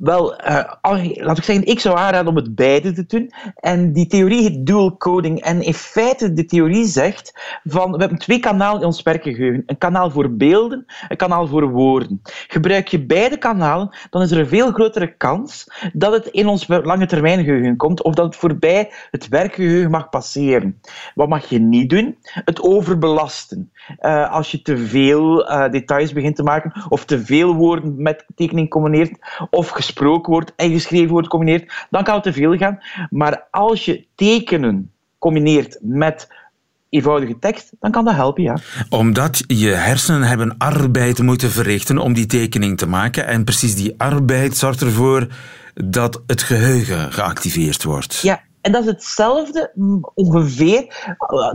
Wel, 0.00 0.34
uh, 0.34 0.64
laat 1.14 1.38
ik 1.38 1.44
zeggen, 1.44 1.64
ik 1.64 1.80
zou 1.80 1.98
aanraden 1.98 2.28
om 2.28 2.36
het 2.36 2.54
beide 2.54 2.92
te 2.92 3.06
doen. 3.06 3.30
En 3.54 3.92
die 3.92 4.06
theorie 4.06 4.42
heet 4.42 4.66
dual 4.66 4.96
coding. 4.96 5.40
En 5.40 5.62
in 5.62 5.74
feite, 5.74 6.32
de 6.32 6.44
theorie 6.44 6.86
zegt 6.86 7.58
van, 7.64 7.92
we 7.92 7.98
hebben 7.98 8.18
twee 8.18 8.38
kanalen 8.38 8.80
in 8.80 8.86
ons 8.86 9.02
werkgeheugen. 9.02 9.62
Een 9.66 9.78
kanaal 9.78 10.10
voor 10.10 10.36
beelden, 10.36 10.84
een 11.08 11.16
kanaal 11.16 11.46
voor 11.46 11.70
woorden. 11.70 12.20
Gebruik 12.24 12.88
je 12.88 13.06
beide 13.06 13.38
kanalen, 13.38 13.96
dan 14.10 14.22
is 14.22 14.30
er 14.30 14.38
een 14.38 14.46
veel 14.46 14.72
grotere 14.72 15.16
kans 15.16 15.66
dat 15.92 16.12
het 16.12 16.26
in 16.26 16.46
ons 16.46 16.66
lange 16.68 17.06
termijn 17.06 17.44
geheugen 17.44 17.76
komt, 17.76 18.02
of 18.02 18.14
dat 18.14 18.26
het 18.26 18.36
voorbij 18.36 18.90
het 19.10 19.28
werkgeheugen 19.28 19.90
mag 19.90 20.08
passeren. 20.08 20.80
Wat 21.14 21.28
mag 21.28 21.48
je 21.48 21.58
niet 21.58 21.90
doen? 21.90 22.18
Het 22.22 22.62
overbelasten. 22.62 23.72
Uh, 24.00 24.32
als 24.32 24.50
je 24.50 24.62
te 24.62 24.76
veel 24.76 25.50
uh, 25.50 25.70
details 25.70 26.12
begint 26.12 26.36
te 26.36 26.42
maken, 26.42 26.72
of 26.88 27.04
te 27.04 27.24
veel 27.24 27.54
woorden 27.54 28.02
met 28.02 28.24
tekening 28.34 28.68
combineert, 28.68 29.18
of 29.50 29.70
wordt 30.22 30.52
en 30.56 30.70
geschreven 30.70 31.10
wordt 31.10 31.28
combineert, 31.28 31.86
dan 31.90 32.04
kan 32.04 32.14
het 32.14 32.22
te 32.22 32.32
veel 32.32 32.56
gaan. 32.56 32.78
Maar 33.10 33.46
als 33.50 33.84
je 33.84 34.06
tekenen 34.14 34.90
combineert 35.18 35.78
met 35.80 36.28
eenvoudige 36.88 37.38
tekst, 37.38 37.72
dan 37.80 37.90
kan 37.90 38.04
dat 38.04 38.14
helpen, 38.14 38.42
ja. 38.42 38.58
Omdat 38.88 39.44
je 39.46 39.68
hersenen 39.68 40.22
hebben 40.22 40.54
arbeid 40.58 41.18
moeten 41.22 41.50
verrichten 41.50 41.98
om 41.98 42.12
die 42.12 42.26
tekening 42.26 42.78
te 42.78 42.86
maken. 42.86 43.26
En 43.26 43.44
precies 43.44 43.74
die 43.74 43.94
arbeid 43.96 44.56
zorgt 44.56 44.80
ervoor 44.80 45.26
dat 45.74 46.22
het 46.26 46.42
geheugen 46.42 47.12
geactiveerd 47.12 47.82
wordt. 47.82 48.20
Ja, 48.20 48.40
en 48.60 48.72
dat 48.72 48.82
is 48.82 48.88
hetzelfde, 48.88 49.72
ongeveer, 50.14 51.06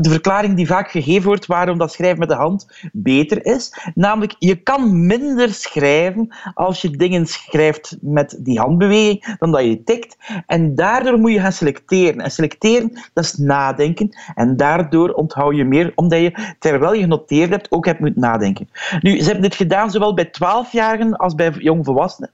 de 0.02 0.10
verklaring 0.10 0.56
die 0.56 0.68
vaak 0.68 0.92
gegeven 0.92 1.28
wordt 1.28 1.46
waarom 1.46 1.78
dat 1.78 1.92
schrijven 1.92 2.20
met 2.20 2.30
de 2.30 2.36
hand 2.36 2.68
beter 2.94 3.46
is. 3.46 3.92
Namelijk, 3.96 4.36
je 4.40 4.56
kan 4.56 5.06
minder 5.06 5.54
schrijven 5.54 6.36
als 6.54 6.82
je 6.82 6.90
dingen 6.90 7.26
schrijft 7.26 7.98
met 8.02 8.38
die 8.40 8.60
handbeweging 8.60 9.36
dan 9.40 9.52
dat 9.52 9.64
je 9.64 9.84
tikt. 9.84 10.18
En 10.48 10.76
daardoor 10.76 11.20
moet 11.20 11.32
je 11.32 11.40
gaan 11.40 11.52
selecteren. 11.52 12.22
En 12.22 12.32
selecteren, 12.32 12.92
dat 13.14 13.24
is 13.24 13.34
nadenken. 13.34 14.10
En 14.36 14.58
daardoor 14.58 15.10
onthoud 15.10 15.56
je 15.56 15.66
meer, 15.66 15.92
omdat 15.96 16.20
je, 16.20 16.54
terwijl 16.60 16.94
je 16.94 17.02
genoteerd 17.02 17.50
hebt, 17.50 17.72
ook 17.72 17.86
hebt 17.86 18.00
moeten 18.00 18.22
nadenken. 18.22 18.70
Nu, 19.00 19.18
ze 19.18 19.24
hebben 19.24 19.42
dit 19.42 19.56
gedaan 19.56 19.92
zowel 19.92 20.14
bij 20.14 20.28
12-jarigen 20.28 21.12
als 21.12 21.36
bij 21.36 21.52
jongvolwassenen. 21.52 22.32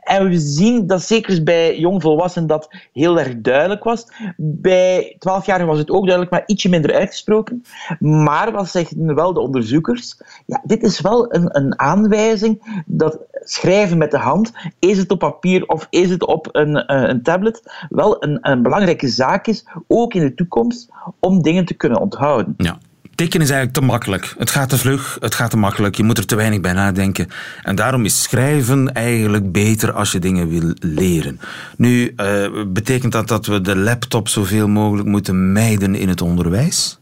En 0.00 0.28
we 0.28 0.38
zien 0.38 0.86
dat 0.86 1.02
zeker 1.02 1.42
bij 1.42 1.78
jongvolwassenen 1.78 2.48
dat 2.48 2.74
heel 2.92 3.18
erg 3.18 3.40
duidelijk 3.40 3.84
was. 3.84 4.08
Bij 4.36 5.16
12-jarigen 5.16 5.66
was 5.66 5.78
het 5.78 5.90
ook 5.90 6.04
duidelijk, 6.04 6.30
maar 6.30 6.42
ietsje 6.46 6.68
minder 6.68 6.94
uitgesproken. 6.94 7.64
Maar 7.98 8.52
wat 8.52 8.68
zeggen 8.68 9.14
wel 9.14 9.32
de 9.32 9.40
onderzoekers? 9.40 10.20
Ja, 10.46 10.60
dit 10.64 10.82
is 10.82 11.00
wel 11.00 11.34
een, 11.34 11.56
een 11.56 11.78
aanwijzing 11.78 12.82
dat 12.86 13.18
schrijven 13.32 13.98
met 13.98 14.10
de 14.10 14.18
hand, 14.18 14.52
is 14.78 14.98
het 14.98 15.10
op 15.10 15.18
papier 15.18 15.66
of 15.66 15.86
is 15.90 16.10
het 16.10 16.26
op 16.26 16.48
een, 16.52 16.76
eh, 16.76 17.08
een 17.08 17.22
tablet, 17.22 17.86
wel 17.88 18.24
een, 18.24 18.38
een 18.40 18.62
belangrijke 18.62 19.08
zaak 19.08 19.46
is, 19.46 19.66
ook 19.86 20.14
in 20.14 20.20
de 20.20 20.34
toekomst, 20.34 20.88
om 21.18 21.42
dingen 21.42 21.64
te 21.64 21.74
kunnen 21.74 22.00
onthouden. 22.00 22.54
Ja. 22.56 22.78
Tekenen 23.20 23.46
is 23.46 23.52
eigenlijk 23.52 23.80
te 23.80 23.92
makkelijk. 23.92 24.34
Het 24.38 24.50
gaat 24.50 24.68
te 24.68 24.78
vlug, 24.78 25.16
het 25.20 25.34
gaat 25.34 25.50
te 25.50 25.56
makkelijk. 25.56 25.96
Je 25.96 26.02
moet 26.02 26.18
er 26.18 26.26
te 26.26 26.36
weinig 26.36 26.60
bij 26.60 26.72
nadenken. 26.72 27.28
En 27.62 27.74
daarom 27.74 28.04
is 28.04 28.22
schrijven 28.22 28.92
eigenlijk 28.92 29.52
beter 29.52 29.92
als 29.92 30.12
je 30.12 30.18
dingen 30.18 30.48
wil 30.48 30.74
leren. 30.78 31.40
Nu, 31.76 32.12
uh, 32.16 32.48
betekent 32.66 33.12
dat 33.12 33.28
dat 33.28 33.46
we 33.46 33.60
de 33.60 33.76
laptop 33.76 34.28
zoveel 34.28 34.68
mogelijk 34.68 35.08
moeten 35.08 35.52
mijden 35.52 35.94
in 35.94 36.08
het 36.08 36.20
onderwijs? 36.20 36.99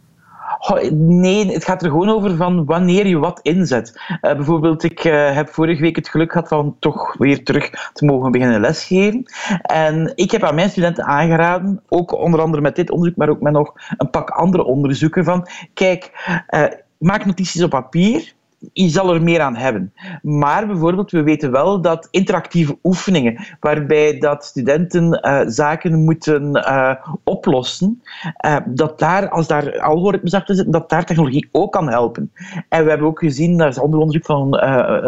Nee, 0.92 1.53
het 1.53 1.64
gaat 1.64 1.83
er 1.83 1.90
gewoon 1.90 2.09
over 2.09 2.37
van 2.37 2.64
wanneer 2.64 3.07
je 3.07 3.18
wat 3.18 3.40
inzet. 3.42 4.01
Uh, 4.09 4.18
bijvoorbeeld, 4.21 4.83
ik 4.83 5.05
uh, 5.05 5.35
heb 5.35 5.49
vorige 5.49 5.81
week 5.83 5.97
het 5.97 6.09
geluk 6.09 6.33
gehad 6.33 6.49
van 6.49 6.77
toch 6.79 7.14
weer 7.16 7.44
terug 7.44 7.90
te 7.92 8.05
mogen 8.05 8.31
beginnen 8.31 8.61
lesgeven. 8.61 9.23
En 9.62 10.12
ik 10.14 10.31
heb 10.31 10.42
aan 10.42 10.55
mijn 10.55 10.71
studenten 10.71 11.05
aangeraden, 11.05 11.83
ook 11.88 12.12
onder 12.12 12.40
andere 12.40 12.62
met 12.62 12.77
dit 12.77 12.90
onderzoek, 12.90 13.16
maar 13.16 13.29
ook 13.29 13.40
met 13.40 13.53
nog 13.53 13.73
een 13.97 14.11
pak 14.11 14.31
andere 14.31 14.64
onderzoeken, 14.64 15.25
van 15.25 15.47
kijk, 15.75 16.11
uh, 16.51 16.64
maak 16.99 17.27
notities 17.27 17.62
op 17.62 17.71
papier, 17.71 18.33
je 18.73 18.88
zal 18.88 19.14
er 19.14 19.23
meer 19.23 19.40
aan 19.40 19.57
hebben. 19.57 19.92
Maar 20.23 20.66
bijvoorbeeld, 20.66 21.11
we 21.11 21.23
weten 21.23 21.51
wel 21.51 21.81
dat 21.81 22.09
interactieve 22.11 22.79
oefeningen, 22.83 23.47
waarbij 23.61 24.18
dat 24.18 24.44
studenten 24.44 25.21
uh, 25.23 25.40
zaken 25.47 26.05
moeten 26.05 26.57
uh, 26.57 26.94
oplossen, 27.25 28.03
uh, 28.47 28.57
dat 28.66 28.99
daar, 28.99 29.29
als 29.29 29.47
daar 29.47 29.81
algoritmes 29.81 30.35
achter 30.35 30.55
zitten, 30.55 30.73
dat 30.73 30.90
daar 30.90 31.05
technologie 31.05 31.49
ook 31.53 31.73
kan 31.73 31.88
helpen. 31.88 32.33
En 32.68 32.85
we 32.85 32.90
hebben 32.90 33.09
ook 33.09 33.18
gezien, 33.18 33.57
dat 33.57 33.68
is 33.68 33.79
ander 33.79 33.99
onderzoek 33.99 34.25
van 34.25 34.61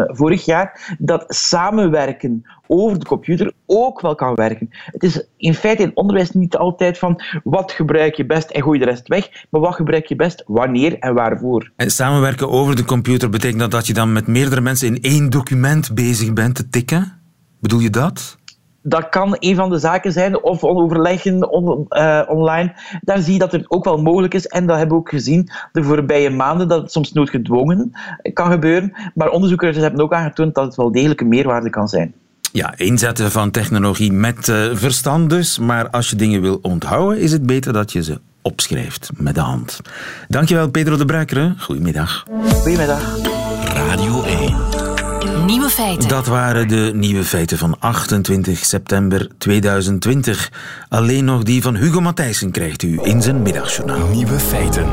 vorig 0.06 0.44
jaar, 0.44 0.96
dat 0.98 1.24
samenwerken 1.28 2.44
over 2.66 2.98
de 2.98 3.04
computer 3.04 3.52
ook 3.66 4.00
wel 4.00 4.14
kan 4.14 4.34
werken. 4.34 4.70
Het 4.70 5.02
is 5.02 5.24
in 5.36 5.54
feite 5.54 5.82
in 5.82 5.90
onderwijs 5.94 6.30
niet 6.30 6.56
altijd 6.56 6.98
van 6.98 7.22
wat 7.44 7.72
gebruik 7.72 8.14
je 8.14 8.26
best 8.26 8.50
en 8.50 8.62
gooi 8.62 8.78
de 8.78 8.84
rest 8.84 9.08
weg, 9.08 9.46
maar 9.50 9.60
wat 9.60 9.74
gebruik 9.74 10.06
je 10.06 10.16
best, 10.16 10.44
wanneer 10.46 10.98
en 10.98 11.14
waarvoor. 11.14 11.70
En 11.76 11.90
samenwerken 11.90 12.50
over 12.50 12.76
de 12.76 12.84
computer 12.84 13.30
betekent 13.40 13.60
dat 13.60 13.70
dat 13.70 13.86
je 13.86 13.94
dan 13.94 14.12
met 14.12 14.26
meerdere 14.26 14.60
mensen 14.60 14.86
in 14.86 15.02
één 15.02 15.30
document 15.30 15.94
bezig 15.94 16.32
bent 16.32 16.54
te 16.54 16.68
tikken? 16.68 17.12
Bedoel 17.60 17.80
je 17.80 17.90
dat? 17.90 18.38
dat 18.82 19.08
kan 19.08 19.36
een 19.38 19.54
van 19.54 19.70
de 19.70 19.78
zaken 19.78 20.12
zijn, 20.12 20.42
of 20.42 20.64
overleggen 20.64 21.50
on, 21.50 21.86
uh, 21.90 22.22
online. 22.28 22.74
Daar 23.00 23.18
zie 23.18 23.32
je 23.32 23.38
dat 23.38 23.52
het 23.52 23.70
ook 23.70 23.84
wel 23.84 24.02
mogelijk 24.02 24.34
is. 24.34 24.46
En 24.46 24.66
dat 24.66 24.76
hebben 24.76 24.96
we 24.96 25.00
ook 25.00 25.08
gezien 25.08 25.50
de 25.72 25.82
voorbije 25.82 26.30
maanden, 26.30 26.68
dat 26.68 26.82
het 26.82 26.92
soms 26.92 27.12
noodgedwongen 27.12 27.92
kan 28.32 28.50
gebeuren. 28.50 28.92
Maar 29.14 29.30
onderzoekers 29.30 29.76
hebben 29.76 30.00
ook 30.00 30.12
aangetoond 30.12 30.54
dat 30.54 30.64
het 30.64 30.74
wel 30.74 30.92
degelijk 30.92 31.20
een 31.20 31.28
meerwaarde 31.28 31.70
kan 31.70 31.88
zijn. 31.88 32.14
Ja, 32.52 32.74
inzetten 32.76 33.30
van 33.30 33.50
technologie 33.50 34.12
met 34.12 34.48
uh, 34.48 34.74
verstand 34.74 35.30
dus. 35.30 35.58
Maar 35.58 35.90
als 35.90 36.10
je 36.10 36.16
dingen 36.16 36.40
wil 36.40 36.58
onthouden, 36.62 37.20
is 37.20 37.32
het 37.32 37.46
beter 37.46 37.72
dat 37.72 37.92
je 37.92 38.02
ze 38.02 38.20
opschrijft 38.42 39.10
met 39.14 39.34
de 39.34 39.40
hand. 39.40 39.80
Dankjewel, 40.28 40.70
Pedro 40.70 40.96
de 40.96 41.04
Bruikere. 41.04 41.54
Goedemiddag. 41.58 42.24
Goedemiddag. 42.52 43.18
Radio 43.64 44.22
1. 44.22 44.56
Nieuwe 45.46 45.68
feiten. 45.68 46.08
Dat 46.08 46.26
waren 46.26 46.68
de 46.68 46.90
nieuwe 46.94 47.24
feiten 47.24 47.58
van 47.58 47.76
28 47.78 48.64
september 48.64 49.28
2020. 49.38 50.52
Alleen 50.88 51.24
nog 51.24 51.42
die 51.42 51.62
van 51.62 51.76
Hugo 51.76 52.00
Matthijssen 52.00 52.50
krijgt 52.50 52.82
u 52.82 53.00
in 53.02 53.22
zijn 53.22 53.42
middagjournaal. 53.42 54.08
Nieuwe 54.08 54.38
feiten. 54.38 54.86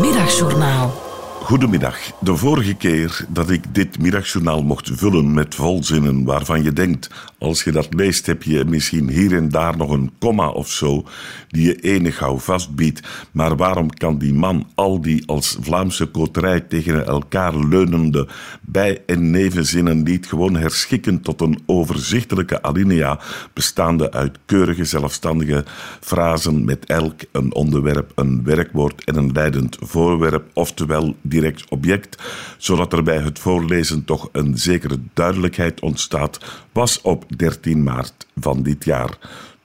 Middagjournaal. 0.00 1.02
Goedemiddag. 1.44 1.96
De 2.20 2.36
vorige 2.36 2.74
keer 2.74 3.24
dat 3.28 3.50
ik 3.50 3.64
dit 3.72 3.98
middagjournaal 3.98 4.62
mocht 4.62 4.90
vullen 4.94 5.34
met 5.34 5.54
volzinnen 5.54 6.24
waarvan 6.24 6.62
je 6.62 6.72
denkt, 6.72 7.10
als 7.44 7.64
je 7.64 7.72
dat 7.72 7.94
leest, 7.94 8.26
heb 8.26 8.42
je 8.42 8.64
misschien 8.64 9.08
hier 9.10 9.36
en 9.36 9.48
daar 9.48 9.76
nog 9.76 9.90
een 9.90 10.10
komma 10.18 10.48
of 10.48 10.70
zo 10.70 11.04
die 11.48 11.66
je 11.66 11.80
enig 11.80 12.16
gauw 12.16 12.38
vastbiedt. 12.38 13.00
Maar 13.32 13.56
waarom 13.56 13.90
kan 13.90 14.18
die 14.18 14.34
man 14.34 14.66
al 14.74 15.00
die 15.00 15.22
als 15.26 15.56
Vlaamse 15.60 16.06
koterij 16.06 16.60
tegen 16.60 17.06
elkaar 17.06 17.56
leunende 17.56 18.28
bij- 18.60 19.02
en 19.06 19.30
nevenzinnen 19.30 20.02
niet 20.02 20.26
gewoon 20.26 20.56
herschikken 20.56 21.20
tot 21.20 21.40
een 21.40 21.62
overzichtelijke 21.66 22.62
alinea 22.62 23.20
bestaande 23.52 24.12
uit 24.12 24.38
keurige 24.46 24.84
zelfstandige 24.84 25.64
frasen 26.00 26.64
met 26.64 26.86
elk 26.86 27.20
een 27.32 27.54
onderwerp, 27.54 28.12
een 28.14 28.44
werkwoord 28.44 29.04
en 29.04 29.16
een 29.16 29.32
leidend 29.32 29.76
voorwerp, 29.80 30.50
oftewel 30.52 31.16
direct 31.22 31.68
object, 31.68 32.22
zodat 32.58 32.92
er 32.92 33.02
bij 33.02 33.18
het 33.18 33.38
voorlezen 33.38 34.04
toch 34.04 34.28
een 34.32 34.58
zekere 34.58 34.98
duidelijkheid 35.14 35.80
ontstaat, 35.80 36.62
was 36.72 37.00
op 37.00 37.24
13 37.36 37.82
maart 37.82 38.26
van 38.36 38.62
dit 38.62 38.84
jaar, 38.84 39.18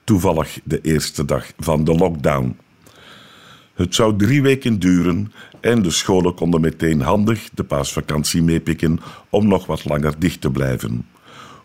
toevallig 0.04 0.58
de 0.64 0.80
eerste 0.80 1.24
dag 1.24 1.46
van 1.58 1.84
de 1.84 1.94
lockdown. 1.94 2.56
Het 3.74 3.94
zou 3.94 4.16
drie 4.16 4.42
weken 4.42 4.78
duren 4.78 5.32
en 5.60 5.82
de 5.82 5.90
scholen 5.90 6.34
konden 6.34 6.60
meteen 6.60 7.00
handig 7.00 7.48
de 7.54 7.64
paasvakantie 7.64 8.42
meepikken 8.42 9.00
om 9.28 9.48
nog 9.48 9.66
wat 9.66 9.84
langer 9.84 10.14
dicht 10.18 10.40
te 10.40 10.50
blijven. 10.50 11.06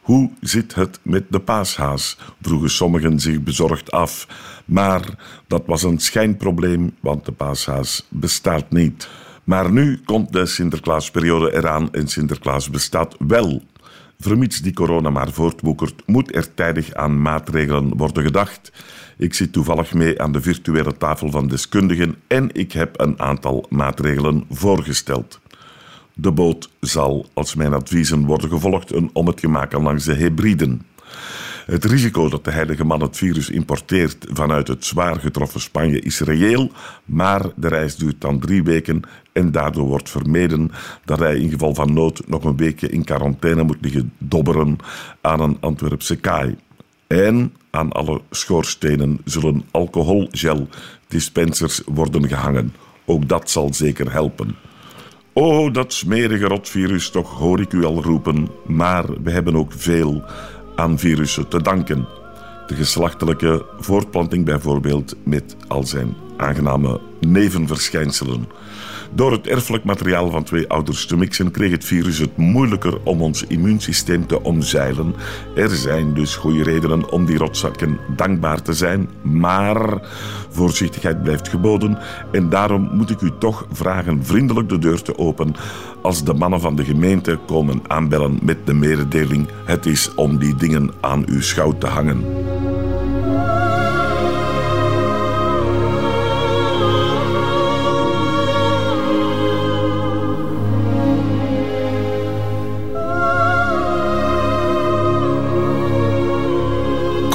Hoe 0.01 0.31
zit 0.41 0.75
het 0.75 0.99
met 1.01 1.23
de 1.29 1.39
paashaas? 1.39 2.17
vroegen 2.41 2.69
sommigen 2.69 3.19
zich 3.19 3.41
bezorgd 3.41 3.91
af. 3.91 4.27
Maar 4.65 5.01
dat 5.47 5.63
was 5.65 5.83
een 5.83 5.99
schijnprobleem, 5.99 6.95
want 6.99 7.25
de 7.25 7.31
paashaas 7.31 8.07
bestaat 8.09 8.71
niet. 8.71 9.09
Maar 9.43 9.71
nu 9.71 10.01
komt 10.05 10.33
de 10.33 10.45
Sinterklaasperiode 10.45 11.55
eraan 11.55 11.93
en 11.93 12.07
Sinterklaas 12.07 12.69
bestaat 12.69 13.15
wel. 13.19 13.63
Vermits 14.19 14.61
die 14.61 14.73
corona 14.73 15.09
maar 15.09 15.31
voortwoekert, 15.31 16.03
moet 16.05 16.35
er 16.35 16.53
tijdig 16.53 16.93
aan 16.93 17.21
maatregelen 17.21 17.97
worden 17.97 18.23
gedacht. 18.23 18.71
Ik 19.17 19.33
zit 19.33 19.53
toevallig 19.53 19.93
mee 19.93 20.21
aan 20.21 20.31
de 20.31 20.41
virtuele 20.41 20.97
tafel 20.97 21.31
van 21.31 21.47
deskundigen 21.47 22.15
en 22.27 22.49
ik 22.53 22.71
heb 22.71 22.99
een 22.99 23.19
aantal 23.19 23.65
maatregelen 23.69 24.45
voorgesteld. 24.49 25.39
De 26.13 26.31
boot 26.31 26.69
zal, 26.79 27.25
als 27.33 27.55
mijn 27.55 27.73
adviezen 27.73 28.25
worden 28.25 28.49
gevolgd, 28.49 28.93
een 28.93 29.09
ommetje 29.13 29.47
maken 29.47 29.81
langs 29.81 30.05
de 30.05 30.13
Hebriden. 30.13 30.81
Het 31.65 31.85
risico 31.85 32.29
dat 32.29 32.43
de 32.43 32.51
heilige 32.51 32.83
man 32.83 33.01
het 33.01 33.17
virus 33.17 33.49
importeert 33.49 34.25
vanuit 34.33 34.67
het 34.67 34.85
zwaar 34.85 35.15
getroffen 35.19 35.61
Spanje 35.61 35.99
is 35.99 36.19
reëel, 36.19 36.71
maar 37.05 37.41
de 37.55 37.67
reis 37.67 37.95
duurt 37.95 38.21
dan 38.21 38.39
drie 38.39 38.63
weken 38.63 39.01
en 39.33 39.51
daardoor 39.51 39.87
wordt 39.87 40.09
vermeden 40.09 40.71
dat 41.05 41.19
hij 41.19 41.37
in 41.37 41.49
geval 41.49 41.75
van 41.75 41.93
nood 41.93 42.27
nog 42.27 42.43
een 42.43 42.57
weekje 42.57 42.89
in 42.89 43.03
quarantaine 43.03 43.63
moet 43.63 43.77
liggen 43.81 44.13
dobberen 44.17 44.77
aan 45.21 45.39
een 45.39 45.57
Antwerpse 45.59 46.15
kaai. 46.15 46.55
En 47.07 47.53
aan 47.69 47.91
alle 47.91 48.21
schoorstenen 48.29 49.19
zullen 49.23 49.63
alcoholgel 49.71 50.67
dispensers 51.07 51.81
worden 51.85 52.27
gehangen. 52.27 52.73
Ook 53.05 53.27
dat 53.29 53.49
zal 53.49 53.73
zeker 53.73 54.11
helpen. 54.11 54.55
Oh, 55.33 55.73
dat 55.73 55.93
smerige 55.93 56.45
rotvirus, 56.45 57.09
toch 57.09 57.37
hoor 57.37 57.59
ik 57.61 57.73
u 57.73 57.83
al 57.83 58.03
roepen, 58.03 58.49
maar 58.65 59.05
we 59.23 59.31
hebben 59.31 59.55
ook 59.55 59.71
veel 59.73 60.23
aan 60.75 60.99
virussen 60.99 61.47
te 61.47 61.61
danken. 61.61 62.07
De 62.67 62.75
geslachtelijke 62.75 63.65
voortplanting 63.79 64.45
bijvoorbeeld 64.45 65.15
met 65.23 65.55
al 65.67 65.83
zijn 65.83 66.15
aangename 66.37 67.01
nevenverschijnselen. 67.19 68.47
Door 69.13 69.31
het 69.31 69.47
erfelijk 69.47 69.83
materiaal 69.83 70.29
van 70.29 70.43
twee 70.43 70.67
ouders 70.67 71.05
te 71.05 71.17
mixen 71.17 71.51
kreeg 71.51 71.71
het 71.71 71.85
virus 71.85 72.17
het 72.17 72.37
moeilijker 72.37 72.97
om 73.03 73.21
ons 73.21 73.43
immuunsysteem 73.43 74.27
te 74.27 74.43
omzeilen. 74.43 75.15
Er 75.55 75.69
zijn 75.69 76.13
dus 76.13 76.35
goede 76.35 76.63
redenen 76.63 77.11
om 77.11 77.25
die 77.25 77.37
rotzakken 77.37 77.99
dankbaar 78.15 78.61
te 78.61 78.73
zijn, 78.73 79.09
maar 79.21 80.01
voorzichtigheid 80.49 81.23
blijft 81.23 81.47
geboden 81.47 81.97
en 82.31 82.49
daarom 82.49 82.89
moet 82.93 83.09
ik 83.09 83.21
u 83.21 83.31
toch 83.39 83.65
vragen 83.71 84.25
vriendelijk 84.25 84.69
de 84.69 84.79
deur 84.79 85.01
te 85.01 85.17
openen 85.17 85.55
als 86.01 86.23
de 86.23 86.33
mannen 86.33 86.61
van 86.61 86.75
de 86.75 86.83
gemeente 86.83 87.39
komen 87.45 87.81
aanbellen 87.87 88.39
met 88.41 88.65
de 88.65 88.73
mededeling 88.73 89.47
het 89.65 89.85
is 89.85 90.15
om 90.15 90.37
die 90.37 90.55
dingen 90.55 90.91
aan 91.01 91.23
uw 91.25 91.41
schouw 91.41 91.77
te 91.77 91.87
hangen. 91.87 92.23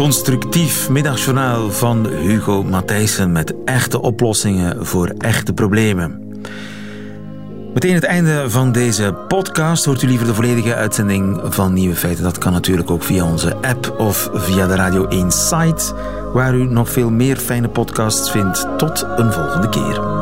Constructief 0.00 0.88
middagjournaal 0.88 1.70
van 1.70 2.06
Hugo 2.06 2.62
Matthijssen 2.62 3.32
met 3.32 3.54
echte 3.64 4.00
oplossingen 4.00 4.86
voor 4.86 5.08
echte 5.18 5.52
problemen. 5.52 6.38
Meteen 7.74 7.94
het 7.94 8.04
einde 8.04 8.50
van 8.50 8.72
deze 8.72 9.14
podcast. 9.28 9.84
Hoort 9.84 10.02
u 10.02 10.06
liever 10.06 10.26
de 10.26 10.34
volledige 10.34 10.74
uitzending 10.74 11.40
van 11.44 11.72
Nieuwe 11.72 11.96
Feiten? 11.96 12.24
Dat 12.24 12.38
kan 12.38 12.52
natuurlijk 12.52 12.90
ook 12.90 13.02
via 13.02 13.24
onze 13.24 13.56
app 13.56 13.94
of 13.98 14.30
via 14.32 14.66
de 14.66 14.74
Radio 14.74 15.06
1 15.06 15.30
site, 15.30 15.94
waar 16.32 16.54
u 16.54 16.64
nog 16.64 16.90
veel 16.90 17.10
meer 17.10 17.36
fijne 17.36 17.68
podcasts 17.68 18.30
vindt. 18.30 18.66
Tot 18.78 19.06
een 19.16 19.32
volgende 19.32 19.68
keer. 19.68 20.19